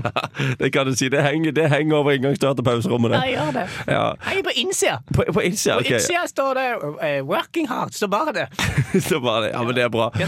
det 0.60 0.72
kan 0.72 0.86
du 0.86 0.94
si. 0.96 1.08
Det 1.08 1.22
henger, 1.22 1.52
det 1.52 1.68
henger 1.70 1.96
over 1.96 2.12
inngangsdøra 2.12 2.54
til 2.54 2.64
pauserommet. 2.64 3.10
Det. 3.10 3.20
jeg 3.24 3.36
gjør 3.36 3.50
det. 3.58 3.66
Ja. 3.86 4.04
Er 4.32 4.42
på 4.44 4.54
innsida. 4.54 4.96
På, 5.14 5.24
på 5.32 5.40
innsida, 5.40 5.76
På 5.76 5.94
innsida 5.94 6.24
står 6.26 6.54
det 6.54 6.66
uh, 6.84 7.28
'working 7.28 7.68
hard'. 7.68 7.92
Står 7.92 8.06
bare 8.06 8.32
det. 8.32 8.46
Så 9.02 9.20
bare 9.20 9.44
det. 9.44 9.50
Ja, 9.54 9.62
men 9.62 9.74
det 9.74 9.82
er 9.82 9.88
bra. 9.88 10.10
Ja, 10.20 10.26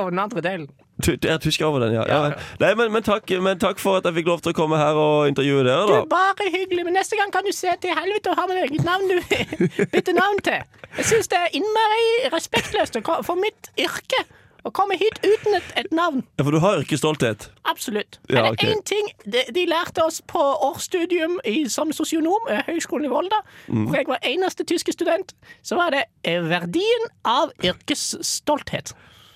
over 0.00 0.10
den 0.10 0.18
andre 0.18 0.40
delen. 0.40 0.68
Tu- 1.02 1.16
Det 1.16 1.30
er 1.30 1.38
tysk 1.42 1.60
over 1.66 1.80
den, 1.82 1.92
ja. 1.96 2.04
ja. 2.06 2.34
Nei, 2.60 2.74
men, 2.78 2.92
men, 2.92 3.02
takk, 3.02 3.26
men 3.42 3.58
takk 3.58 3.80
for 3.82 3.98
at 3.98 4.04
jeg 4.06 4.14
fikk 4.20 4.28
lov 4.30 4.40
til 4.44 4.52
å 4.52 4.56
komme 4.60 4.78
her 4.78 4.94
og 4.94 5.26
intervjue 5.28 5.64
dere, 5.66 5.88
da. 5.90 5.98
Du, 6.04 6.06
bare 6.12 6.46
hyggelig, 6.54 6.84
men 6.86 6.94
neste 6.94 7.18
gang 7.18 7.32
kan 7.34 7.42
du 7.44 7.50
se 7.52 7.72
til 7.82 7.90
helvete 7.98 8.30
og 8.30 8.38
ha 8.38 8.46
med 8.46 8.62
eget 8.62 8.84
navn 8.86 9.10
du 9.10 9.18
bytter 9.96 10.14
navn 10.14 10.38
til. 10.46 10.62
Jeg 11.00 11.08
syns 11.10 11.28
det 11.32 11.40
er 11.40 11.58
innmari 11.58 12.06
respektløst 12.32 13.00
for 13.26 13.34
mitt 13.42 13.72
yrke 13.80 14.22
å 14.64 14.70
komme 14.72 14.94
hit 14.96 15.18
uten 15.26 15.58
et, 15.58 15.66
et 15.82 15.90
navn. 15.92 16.22
Ja, 16.38 16.44
For 16.46 16.54
du 16.54 16.60
har 16.62 16.78
yrkesstolthet. 16.80 17.50
Absolutt. 17.68 18.16
Ja, 18.32 18.46
er 18.46 18.54
det 18.56 18.70
én 18.70 18.80
ting 18.88 19.10
de, 19.28 19.42
de 19.52 19.66
lærte 19.68 20.00
oss 20.06 20.22
på 20.30 20.40
årsstudium 20.40 21.34
i, 21.44 21.66
som 21.68 21.90
sosionom, 21.92 22.46
ved 22.48 22.62
Høgskolen 22.70 23.10
i 23.10 23.12
Volda, 23.12 23.42
Mm. 23.68 23.88
hvor 23.90 23.98
jeg 23.98 24.08
var 24.08 24.22
eneste 24.30 24.64
tyske 24.64 24.92
student, 24.94 25.34
så 25.62 25.76
var 25.76 25.90
det 25.92 26.04
eh, 26.24 26.40
verdien 26.48 27.10
av 27.28 27.50
yrkesstolthet. 27.64 28.94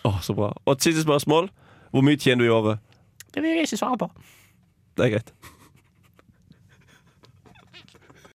Å, 0.08 0.16
så 0.24 0.34
bra. 0.36 0.52
Og 0.64 0.74
et 0.76 0.88
siste 0.88 1.04
spørsmål. 1.04 1.50
Hvor 1.92 2.04
mye 2.04 2.20
tjener 2.20 2.44
du 2.44 2.48
i 2.48 2.52
året? 2.52 2.80
Det 3.34 3.42
vil 3.44 3.56
jeg 3.56 3.68
ikke 3.68 3.80
svare 3.80 4.00
på. 4.00 4.08
Det 4.96 5.06
er 5.06 5.14
greit. 5.16 5.32